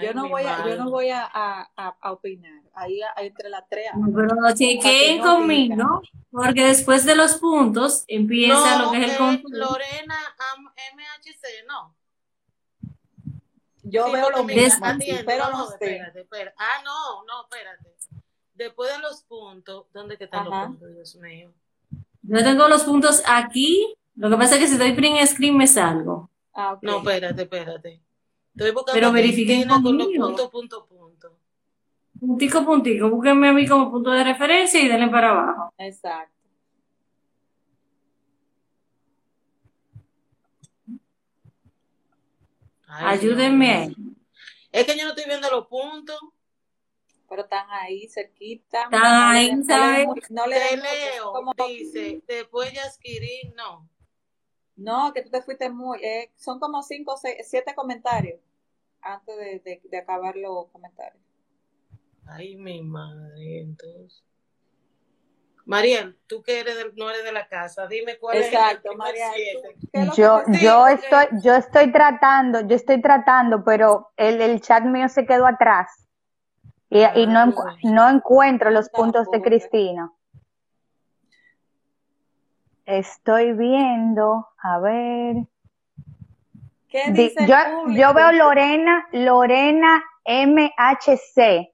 [0.00, 2.60] yo no voy a, yo no voy a, a, opinar.
[2.74, 3.90] Ahí, entre las tres.
[4.14, 9.58] pero chequen conmigo, porque después de los puntos empieza lo que es el control.
[9.58, 10.16] Lorena
[10.94, 11.96] MHC, no.
[13.90, 14.86] Yo veo lo mismo,
[15.26, 16.56] pero no, Espérate, espérate.
[16.58, 17.90] Ah, no, no, espérate.
[18.54, 21.52] Después de los puntos, ¿dónde que están los puntos, Dios mío?
[22.22, 23.94] Yo tengo los puntos aquí.
[24.16, 26.30] Lo que pasa es que si doy print screen me salgo.
[26.52, 26.88] Ah, okay.
[26.88, 28.00] No, espérate, espérate.
[28.54, 31.36] Estoy buscando Pero verifiquen con los puntos, punto, punto.
[32.18, 33.08] Puntico, puntico.
[33.08, 35.72] Búsquenme a mí como punto de referencia y denle para abajo.
[35.78, 36.39] Exacto.
[42.90, 43.94] Ayúdenme.
[44.72, 46.18] Es que yo no estoy viendo los puntos.
[47.28, 48.84] Pero están ahí cerquita.
[48.84, 50.06] Están ahí, ¿sabes?
[50.30, 53.88] No le, leo, como dice, después de adquirir, no.
[54.74, 58.40] No, que tú te fuiste muy, eh, son como cinco, seis, siete comentarios
[59.02, 61.22] antes de, de, acabar los comentarios.
[62.26, 64.24] Ay, mi madre, entonces.
[65.70, 69.62] Mariel, tú que eres no eres de la casa, dime cuál Exacto, es Mariel.
[70.16, 75.24] Yo, yo estoy, yo estoy tratando, yo estoy tratando, pero el, el chat mío se
[75.24, 76.08] quedó atrás
[76.88, 77.54] y, y no,
[77.84, 80.12] no encuentro los puntos de Cristina.
[82.84, 85.36] Estoy viendo, a ver.
[86.88, 87.54] ¿Qué dice yo,
[87.90, 91.70] yo veo Lorena, Lorena MHC.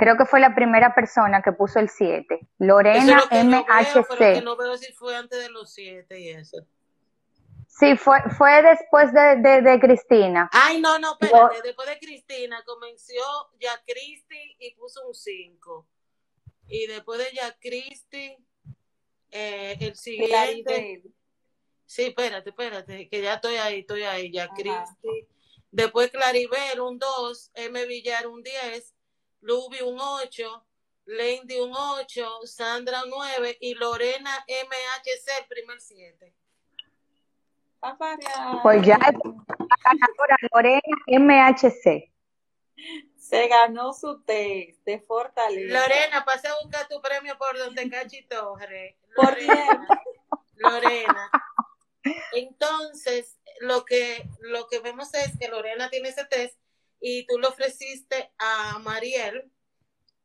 [0.00, 2.48] Creo que fue la primera persona que puso el 7.
[2.58, 4.42] Lorena MHC.
[4.42, 6.56] No veo, si fue antes de los 7 y eso.
[7.68, 10.48] Sí, fue, fue después de, de, de Cristina.
[10.52, 11.60] Ay, no, no, espérate.
[11.62, 13.12] Después de Cristina comenzó
[13.60, 15.86] ya Cristi y puso un 5.
[16.68, 18.38] Y después de ya Cristi
[19.32, 21.02] eh, el siguiente.
[21.84, 25.28] Sí, espérate, espérate, que ya estoy ahí, estoy ahí, ya Cristi.
[25.70, 27.84] Después Claribel, un 2, M.
[27.84, 28.94] Villar, un 10,
[29.40, 30.66] Lubi, un 8,
[31.06, 36.34] Lendy, un 8, Sandra, un 9 y Lorena MHC, el primer 7.
[38.62, 42.10] Pues ya ganadora Lorena MHC.
[43.16, 45.80] Se ganó su test de fortaleza.
[45.80, 48.56] Lorena, pasa a buscar tu premio por donde cachito,
[49.16, 49.86] Lorena.
[50.56, 51.30] Lorena.
[52.32, 56.58] Entonces, lo que, lo que vemos es que Lorena tiene ese test
[57.00, 59.50] y tú lo ofreciste a Mariel,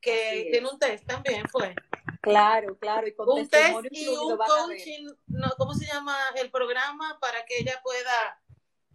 [0.01, 1.73] que tiene un test también, fue.
[2.21, 3.07] Claro, claro.
[3.07, 7.17] Y con un test y un coaching, no, ¿cómo se llama el programa?
[7.19, 8.41] Para que ella pueda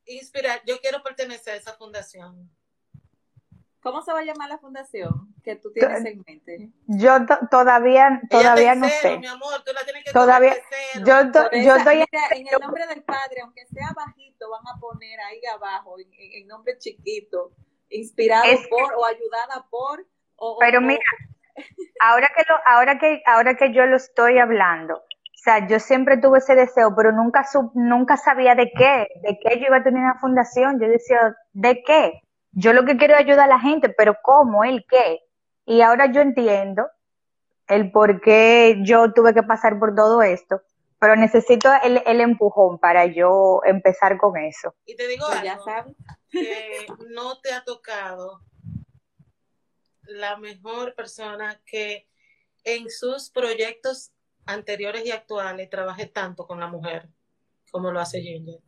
[0.06, 0.62] inspirar.
[0.66, 2.50] Yo quiero pertenecer a esa fundación.
[3.82, 6.70] ¿Cómo se va a llamar la fundación que tú tienes en mente?
[6.86, 7.12] Yo
[7.50, 9.18] todavía todavía no sé.
[9.18, 10.54] Mi amor, tú la tienes que todavía
[10.96, 15.40] yo, yo estoy en el nombre del Padre, aunque sea bajito, van a poner ahí
[15.46, 17.52] abajo en, nombre chiquito,
[17.90, 20.06] inspirado por o ayudada por
[20.60, 21.02] Pero mira,
[22.00, 26.18] ahora que lo ahora que ahora que yo lo estoy hablando, O sea, yo siempre
[26.18, 30.02] tuve ese deseo, pero nunca, nunca sabía de qué, de qué yo iba a tener
[30.02, 30.78] una fundación.
[30.80, 32.22] Yo decía, ¿de qué?
[32.52, 34.64] Yo lo que quiero es ayudar a la gente, pero ¿cómo?
[34.64, 35.20] ¿El qué?
[35.64, 36.88] Y ahora yo entiendo
[37.68, 40.60] el por qué yo tuve que pasar por todo esto,
[40.98, 44.74] pero necesito el, el empujón para yo empezar con eso.
[44.84, 45.96] Y te digo pues ya sabes.
[46.30, 48.44] Que no te ha tocado
[50.02, 52.08] la mejor persona que
[52.64, 54.12] en sus proyectos
[54.46, 57.08] anteriores y actuales trabaje tanto con la mujer
[57.70, 58.60] como lo hace Ginger.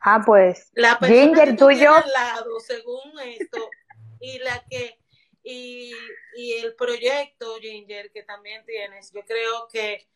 [0.00, 0.70] Ah, pues.
[0.74, 1.94] La Ginger, tú y yo.
[1.94, 3.58] Al lado, según esto,
[4.20, 4.98] y la que.
[5.42, 5.92] Y,
[6.36, 10.08] y el proyecto, Ginger, que también tienes, yo creo que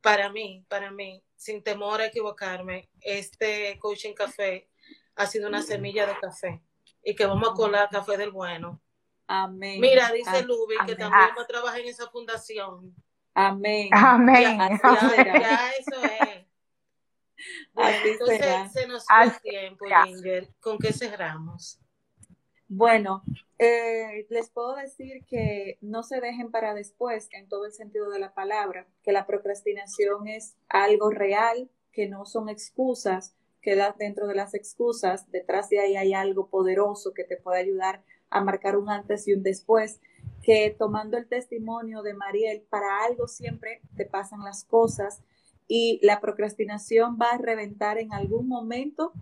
[0.00, 4.70] para mí, para mí, sin temor a equivocarme, este coaching café
[5.16, 6.62] ha sido una semilla de café
[7.04, 8.80] y que vamos a colar café del bueno.
[9.26, 9.80] Amén.
[9.80, 12.94] Mira, dice Lubi que también va a trabajar en esa fundación.
[13.34, 13.88] Amén.
[13.92, 14.58] Amén.
[14.58, 16.46] Ya, eso es.
[18.04, 20.48] entonces se nos fue el tiempo, Ginger.
[20.60, 21.78] ¿Con qué cerramos?
[22.68, 23.22] Bueno,
[23.58, 28.18] eh, les puedo decir que no se dejen para después en todo el sentido de
[28.18, 34.34] la palabra, que la procrastinación es algo real, que no son excusas, que dentro de
[34.34, 38.90] las excusas, detrás de ahí hay algo poderoso que te puede ayudar a marcar un
[38.90, 40.00] antes y un después,
[40.42, 45.22] que tomando el testimonio de Mariel, para algo siempre te pasan las cosas
[45.68, 49.12] y la procrastinación va a reventar en algún momento,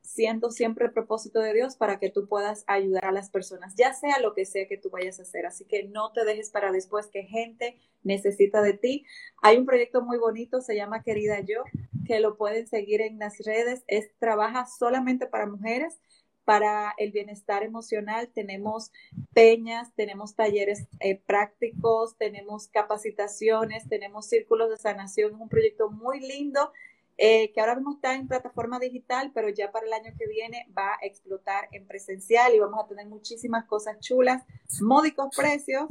[0.00, 3.92] siendo siempre el propósito de Dios para que tú puedas ayudar a las personas, ya
[3.94, 5.46] sea lo que sea que tú vayas a hacer.
[5.46, 9.04] Así que no te dejes para después que gente necesita de ti.
[9.42, 11.64] Hay un proyecto muy bonito, se llama Querida Yo,
[12.06, 13.84] que lo pueden seguir en las redes.
[13.86, 15.98] Es trabaja solamente para mujeres
[16.44, 18.90] para el bienestar emocional tenemos
[19.32, 25.34] peñas, tenemos talleres eh, prácticos, tenemos capacitaciones, tenemos círculos de sanación.
[25.34, 26.72] Es un proyecto muy lindo
[27.16, 30.66] eh, que ahora mismo está en plataforma digital, pero ya para el año que viene
[30.76, 34.42] va a explotar en presencial y vamos a tener muchísimas cosas chulas,
[34.80, 35.86] módicos precios,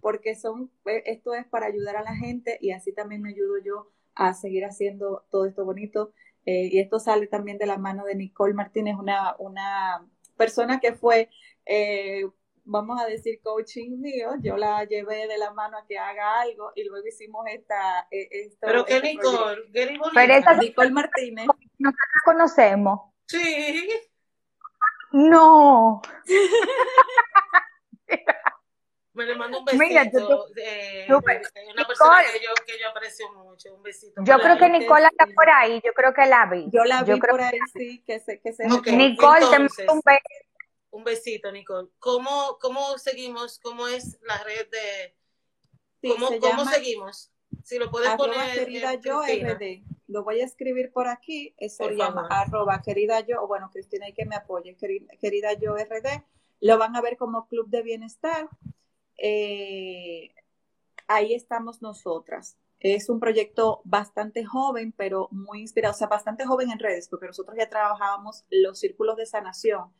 [0.00, 3.56] porque son, eh, esto es para ayudar a la gente y así también me ayudo
[3.64, 6.12] yo a seguir haciendo todo esto bonito.
[6.46, 10.06] Eh, y esto sale también de la mano de Nicole Martínez, una, una
[10.36, 11.30] persona que fue,
[11.64, 12.24] eh,
[12.64, 14.32] vamos a decir, coaching mío.
[14.42, 18.06] Yo la llevé de la mano a que haga algo y luego hicimos esta.
[18.10, 19.94] Eh, Pero que este Nicole, Pero
[20.60, 21.46] Nicole Martínez.
[21.78, 23.00] Nosotros la conocemos.
[23.26, 23.88] Sí.
[25.12, 26.02] No.
[29.14, 29.84] Me le mando un besito.
[29.84, 30.02] Mira,
[30.56, 33.72] eh, una persona que yo, que yo aprecio mucho.
[33.72, 34.20] Un besito.
[34.24, 35.80] Yo creo que Nicole está por ahí.
[35.84, 36.68] Yo creo que la vi.
[36.72, 38.02] Yo la vi por ahí, sí.
[38.04, 40.20] Que se, que se Nicole, te mando un besito.
[40.90, 41.88] Un besito, Nicole.
[42.00, 43.60] ¿Cómo, ¿Cómo seguimos?
[43.60, 45.16] ¿Cómo es la red de...?
[46.10, 47.30] ¿Cómo, ¿cómo seguimos?
[47.62, 48.58] Si lo puedes poner...
[48.58, 49.84] querida yo RD.
[50.08, 51.54] Lo voy a escribir por aquí.
[51.56, 54.76] Eso se llama arroba querida yo, o bueno, Cristina, hay que me apoye.
[55.20, 56.24] Querida yo RD.
[56.60, 58.48] Lo van a ver como Club de Bienestar
[59.18, 60.34] eh,
[61.08, 62.56] ahí estamos nosotras.
[62.80, 67.26] Es un proyecto bastante joven, pero muy inspirado, o sea, bastante joven en redes, porque
[67.26, 69.92] nosotros ya trabajábamos los círculos de sanación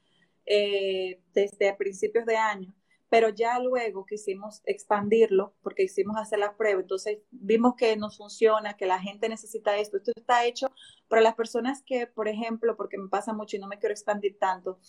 [0.45, 2.75] eh, desde principios de año
[3.15, 8.77] pero ya luego quisimos expandirlo porque quisimos hacer la prueba, entonces vimos que nos funciona,
[8.77, 10.73] que la gente necesita esto, esto está hecho
[11.07, 14.37] para las personas que, por ejemplo, porque me pasa mucho y no me quiero expandir
[14.41, 14.81] tanto,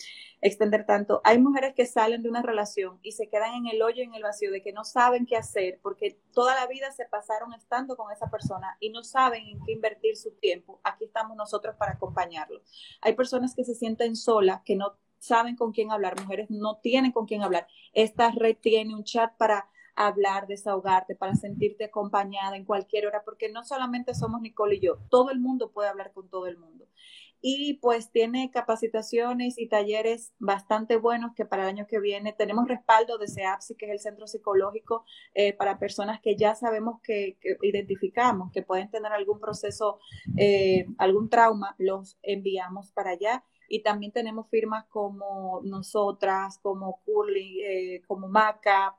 [0.42, 4.02] extender tanto, hay mujeres que salen de una relación y se quedan en el hoyo,
[4.02, 7.54] en el vacío, de que no saben qué hacer porque toda la vida se pasaron
[7.54, 10.80] estando con esa persona y no saben en qué invertir su tiempo.
[10.84, 12.64] Aquí estamos nosotros para acompañarlos.
[13.02, 17.12] Hay personas que se sienten solas, que no saben con quién hablar, mujeres no tienen
[17.12, 17.68] con quién hablar.
[17.94, 23.50] Esta red tiene un chat para hablar, desahogarte, para sentirte acompañada en cualquier hora, porque
[23.50, 26.86] no solamente somos Nicole y yo, todo el mundo puede hablar con todo el mundo.
[27.48, 32.68] Y pues tiene capacitaciones y talleres bastante buenos que para el año que viene tenemos
[32.68, 35.06] respaldo de CEAPSI, que es el centro psicológico
[35.36, 40.00] eh, para personas que ya sabemos que, identificamos, que pueden tener algún proceso,
[40.38, 47.62] eh, algún trauma, los enviamos para allá y también tenemos firmas como nosotras, como Curly,
[47.64, 48.96] eh, como Maca,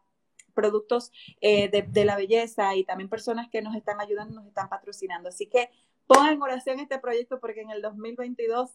[0.54, 5.28] productos eh, de, la belleza y también personas que nos están ayudando, nos están patrocinando.
[5.28, 5.70] Así que
[6.06, 8.70] pongan en oración este proyecto porque en el 2022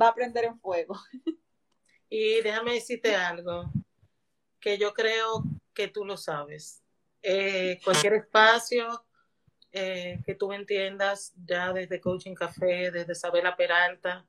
[0.00, 0.96] va a prender en fuego.
[2.10, 3.64] Y déjame decirte algo
[4.60, 6.80] que yo creo que tú lo sabes.
[7.22, 9.04] Eh, cualquier espacio
[9.72, 14.24] que tú entiendas, ya desde Coaching Café, desde Isabela Peralta,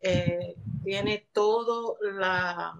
[0.00, 2.78] eh, tiene todo la,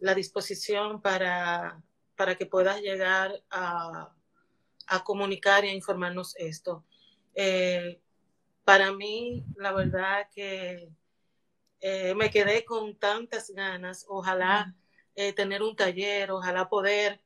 [0.00, 1.82] la disposición para,
[2.16, 4.12] para que puedas llegar a,
[4.86, 6.84] a comunicar y a informarnos esto.
[7.34, 8.00] Eh,
[8.64, 10.88] para mí, la verdad que
[11.80, 14.06] eh, me quedé con tantas ganas.
[14.08, 14.74] Ojalá
[15.34, 17.22] tener un taller, ojalá poder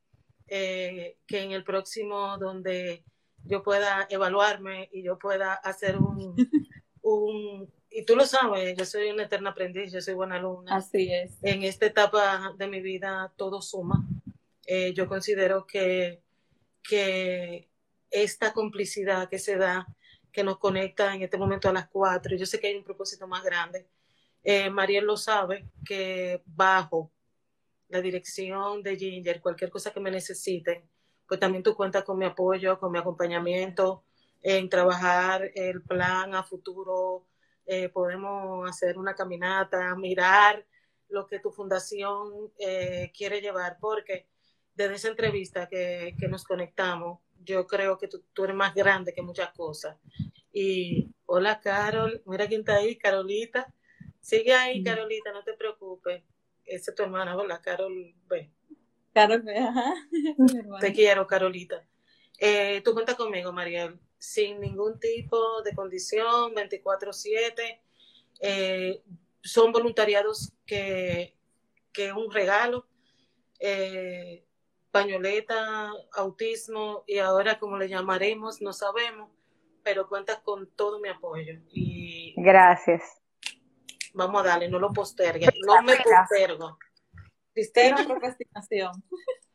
[0.47, 3.05] que en el próximo donde
[3.45, 6.37] yo pueda evaluarme y yo pueda hacer un,
[7.03, 10.77] un, y tú lo sabes, yo soy una eterna aprendiz, yo soy buena alumna.
[10.77, 11.33] Así es.
[11.43, 14.07] En esta etapa de mi vida todo suma.
[14.95, 16.23] yo considero que
[16.83, 17.69] que
[18.11, 19.87] esta complicidad que se da,
[20.33, 23.27] que nos conecta en este momento a las cuatro, yo sé que hay un propósito
[23.27, 23.87] más grande.
[24.43, 27.13] Eh, Mariel lo sabe, que bajo
[27.89, 30.89] la dirección de Ginger, cualquier cosa que me necesiten,
[31.27, 34.05] pues también tú cuentas con mi apoyo, con mi acompañamiento
[34.43, 37.27] en trabajar el plan a futuro.
[37.67, 40.67] Eh, podemos hacer una caminata, mirar
[41.09, 44.29] lo que tu fundación eh, quiere llevar, porque
[44.75, 49.13] desde esa entrevista que, que nos conectamos, yo creo que tú, tú, eres más grande
[49.13, 49.97] que muchas cosas.
[50.53, 53.73] Y hola Carol, mira quién está ahí, Carolita.
[54.21, 56.23] Sigue ahí, Carolita, no te preocupes.
[56.65, 58.53] Esa es tu hermana, hola Carol B.
[59.13, 59.95] Carol B, ajá.
[60.81, 61.85] Te quiero, Carolita.
[62.39, 67.81] Eh, tú cuentas conmigo, Mariel, sin ningún tipo de condición, 24/7.
[68.41, 69.03] Eh,
[69.43, 71.35] son voluntariados que,
[71.93, 72.87] que es un regalo.
[73.59, 74.45] Eh,
[74.91, 79.31] pañoleta, autismo y ahora como le llamaremos, no sabemos,
[79.83, 81.61] pero cuentas con todo mi apoyo.
[81.71, 83.03] Y Gracias.
[84.13, 86.79] Vamos a darle, no lo postergue, no me postergo.
[87.53, 88.93] Cristina, procrastinación.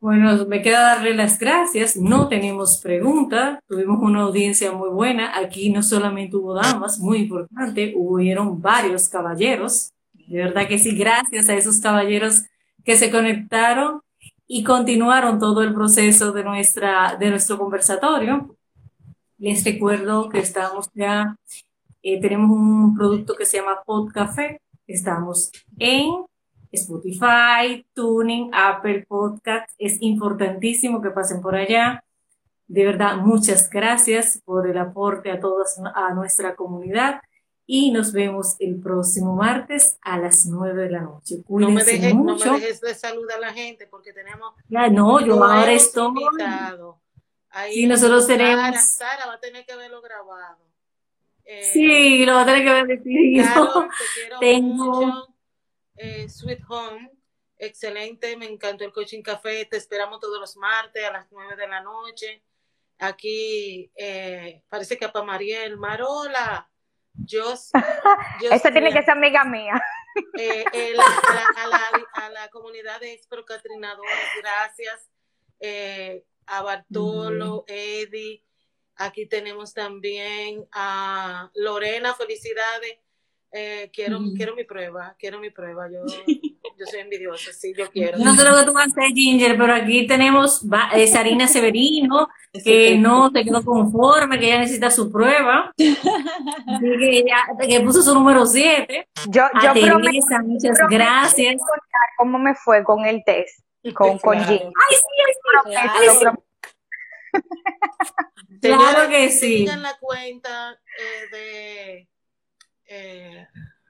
[0.00, 1.96] Bueno, me queda darle las gracias.
[1.96, 3.60] No tenemos pregunta.
[3.66, 5.36] Tuvimos una audiencia muy buena.
[5.36, 9.92] Aquí no solamente hubo damas, muy importante, hubieron varios caballeros.
[10.12, 12.44] De verdad que sí, gracias a esos caballeros
[12.84, 14.00] que se conectaron
[14.46, 18.56] y continuaron todo el proceso de, nuestra, de nuestro conversatorio.
[19.36, 21.36] Les recuerdo que estamos ya,
[22.02, 24.60] eh, tenemos un producto que se llama Podcafé.
[24.86, 26.27] Estamos en
[26.72, 29.70] Spotify, Tuning, Apple Podcast.
[29.78, 32.04] Es importantísimo que pasen por allá.
[32.66, 37.22] De verdad, muchas gracias por el aporte a todos, a nuestra comunidad
[37.70, 41.44] y nos vemos el próximo martes a las 9 de la noche.
[41.46, 42.46] no me dejes, mucho.
[42.46, 44.54] No me dejes de saludar a la gente porque tenemos.
[44.70, 46.14] Ya, no, yo ahora estoy.
[47.50, 48.74] Ahí sí, nosotros tenemos.
[48.80, 50.58] Sara, va a tener que verlo grabado.
[51.44, 53.44] Eh, sí, lo va a tener que ver decidido.
[53.44, 55.06] te quiero Tengo.
[55.06, 55.37] Mucho.
[55.98, 57.10] Eh, Sweet Home,
[57.56, 59.64] excelente, me encantó el coaching café.
[59.66, 62.42] Te esperamos todos los martes a las 9 de la noche.
[62.98, 66.68] Aquí eh, parece que a Mariel, Marola
[67.24, 67.54] yo,
[68.50, 69.80] Esa tiene que ser amiga mía.
[70.38, 70.64] Eh,
[70.96, 71.78] a, la,
[72.14, 75.08] a, la, comunidad de procatrinadores, gracias.
[75.60, 78.44] Eh, a Bartolo, Eddie.
[78.96, 82.98] Aquí tenemos también a Lorena, felicidades.
[83.50, 85.88] Eh, quiero, quiero mi prueba, quiero mi prueba.
[85.90, 86.04] Yo,
[86.78, 88.18] yo soy envidiosa, sí, yo quiero.
[88.18, 90.62] No sé lo que tú vas a hacer, Ginger, pero aquí tenemos
[91.10, 92.28] Sarina Severino,
[92.62, 95.72] que no se quedó conforme, que ella necesita su prueba.
[95.78, 99.08] Así que ella que puso su número 7.
[99.28, 101.56] Yo, yo Teresa, muchas gracias.
[102.18, 103.60] ¿Cómo me fue con el test?
[103.94, 104.66] Con, con Ginger.
[104.66, 106.26] Ay, sí, ay, sí.
[108.60, 109.64] Claro que sí.
[109.64, 112.08] Tengan la cuenta eh, de
[112.88, 113.46] eh,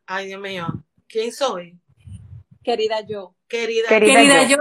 [0.06, 0.66] ay, Dios mío,
[1.06, 1.78] ¿quién soy?
[2.62, 3.34] Querida yo.
[3.48, 4.58] Querida, querida, yo.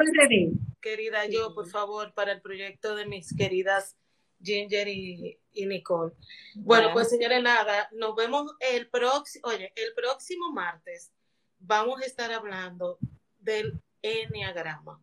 [0.80, 3.98] Querida yo, por favor, para el proyecto de mis queridas
[4.42, 6.14] Ginger y, Nicole.
[6.56, 11.12] Bueno, pues señores, nada, nos vemos el próximo, oye, el próximo martes
[11.60, 13.00] vamos a estar hablando
[13.40, 15.02] del enneagrama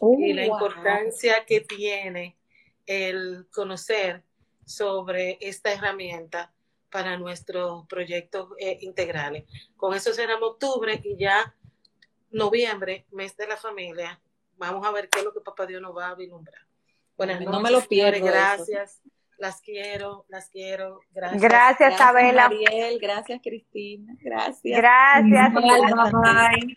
[0.00, 2.36] oh, y la importancia que tiene
[2.84, 4.22] el conocer
[4.64, 6.52] sobre esta herramienta
[6.96, 9.44] para nuestros proyectos eh, integrales.
[9.76, 11.54] Con eso será octubre y ya
[12.30, 14.18] noviembre, mes de la familia.
[14.56, 16.62] Vamos a ver qué es lo que Papá Dios nos va a vislumbrar.
[17.18, 18.24] Buenas no me lo pierdo.
[18.24, 19.02] Gracias.
[19.36, 21.00] Las quiero, las quiero.
[21.10, 21.42] Gracias.
[21.42, 22.48] Gracias, Abela.
[22.48, 24.14] Mariel, gracias, Cristina.
[24.18, 24.78] Gracias.
[24.78, 25.52] Gracias.
[25.52, 26.76] Bye,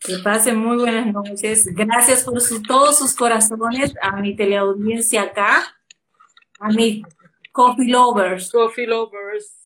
[0.00, 1.66] Que pasen muy buenas noches.
[1.74, 5.76] Gracias por todos sus corazones, a mi teleaudiencia acá,
[6.58, 7.02] a mi
[7.52, 8.50] Coffee lovers.
[8.50, 9.56] Coffee lovers.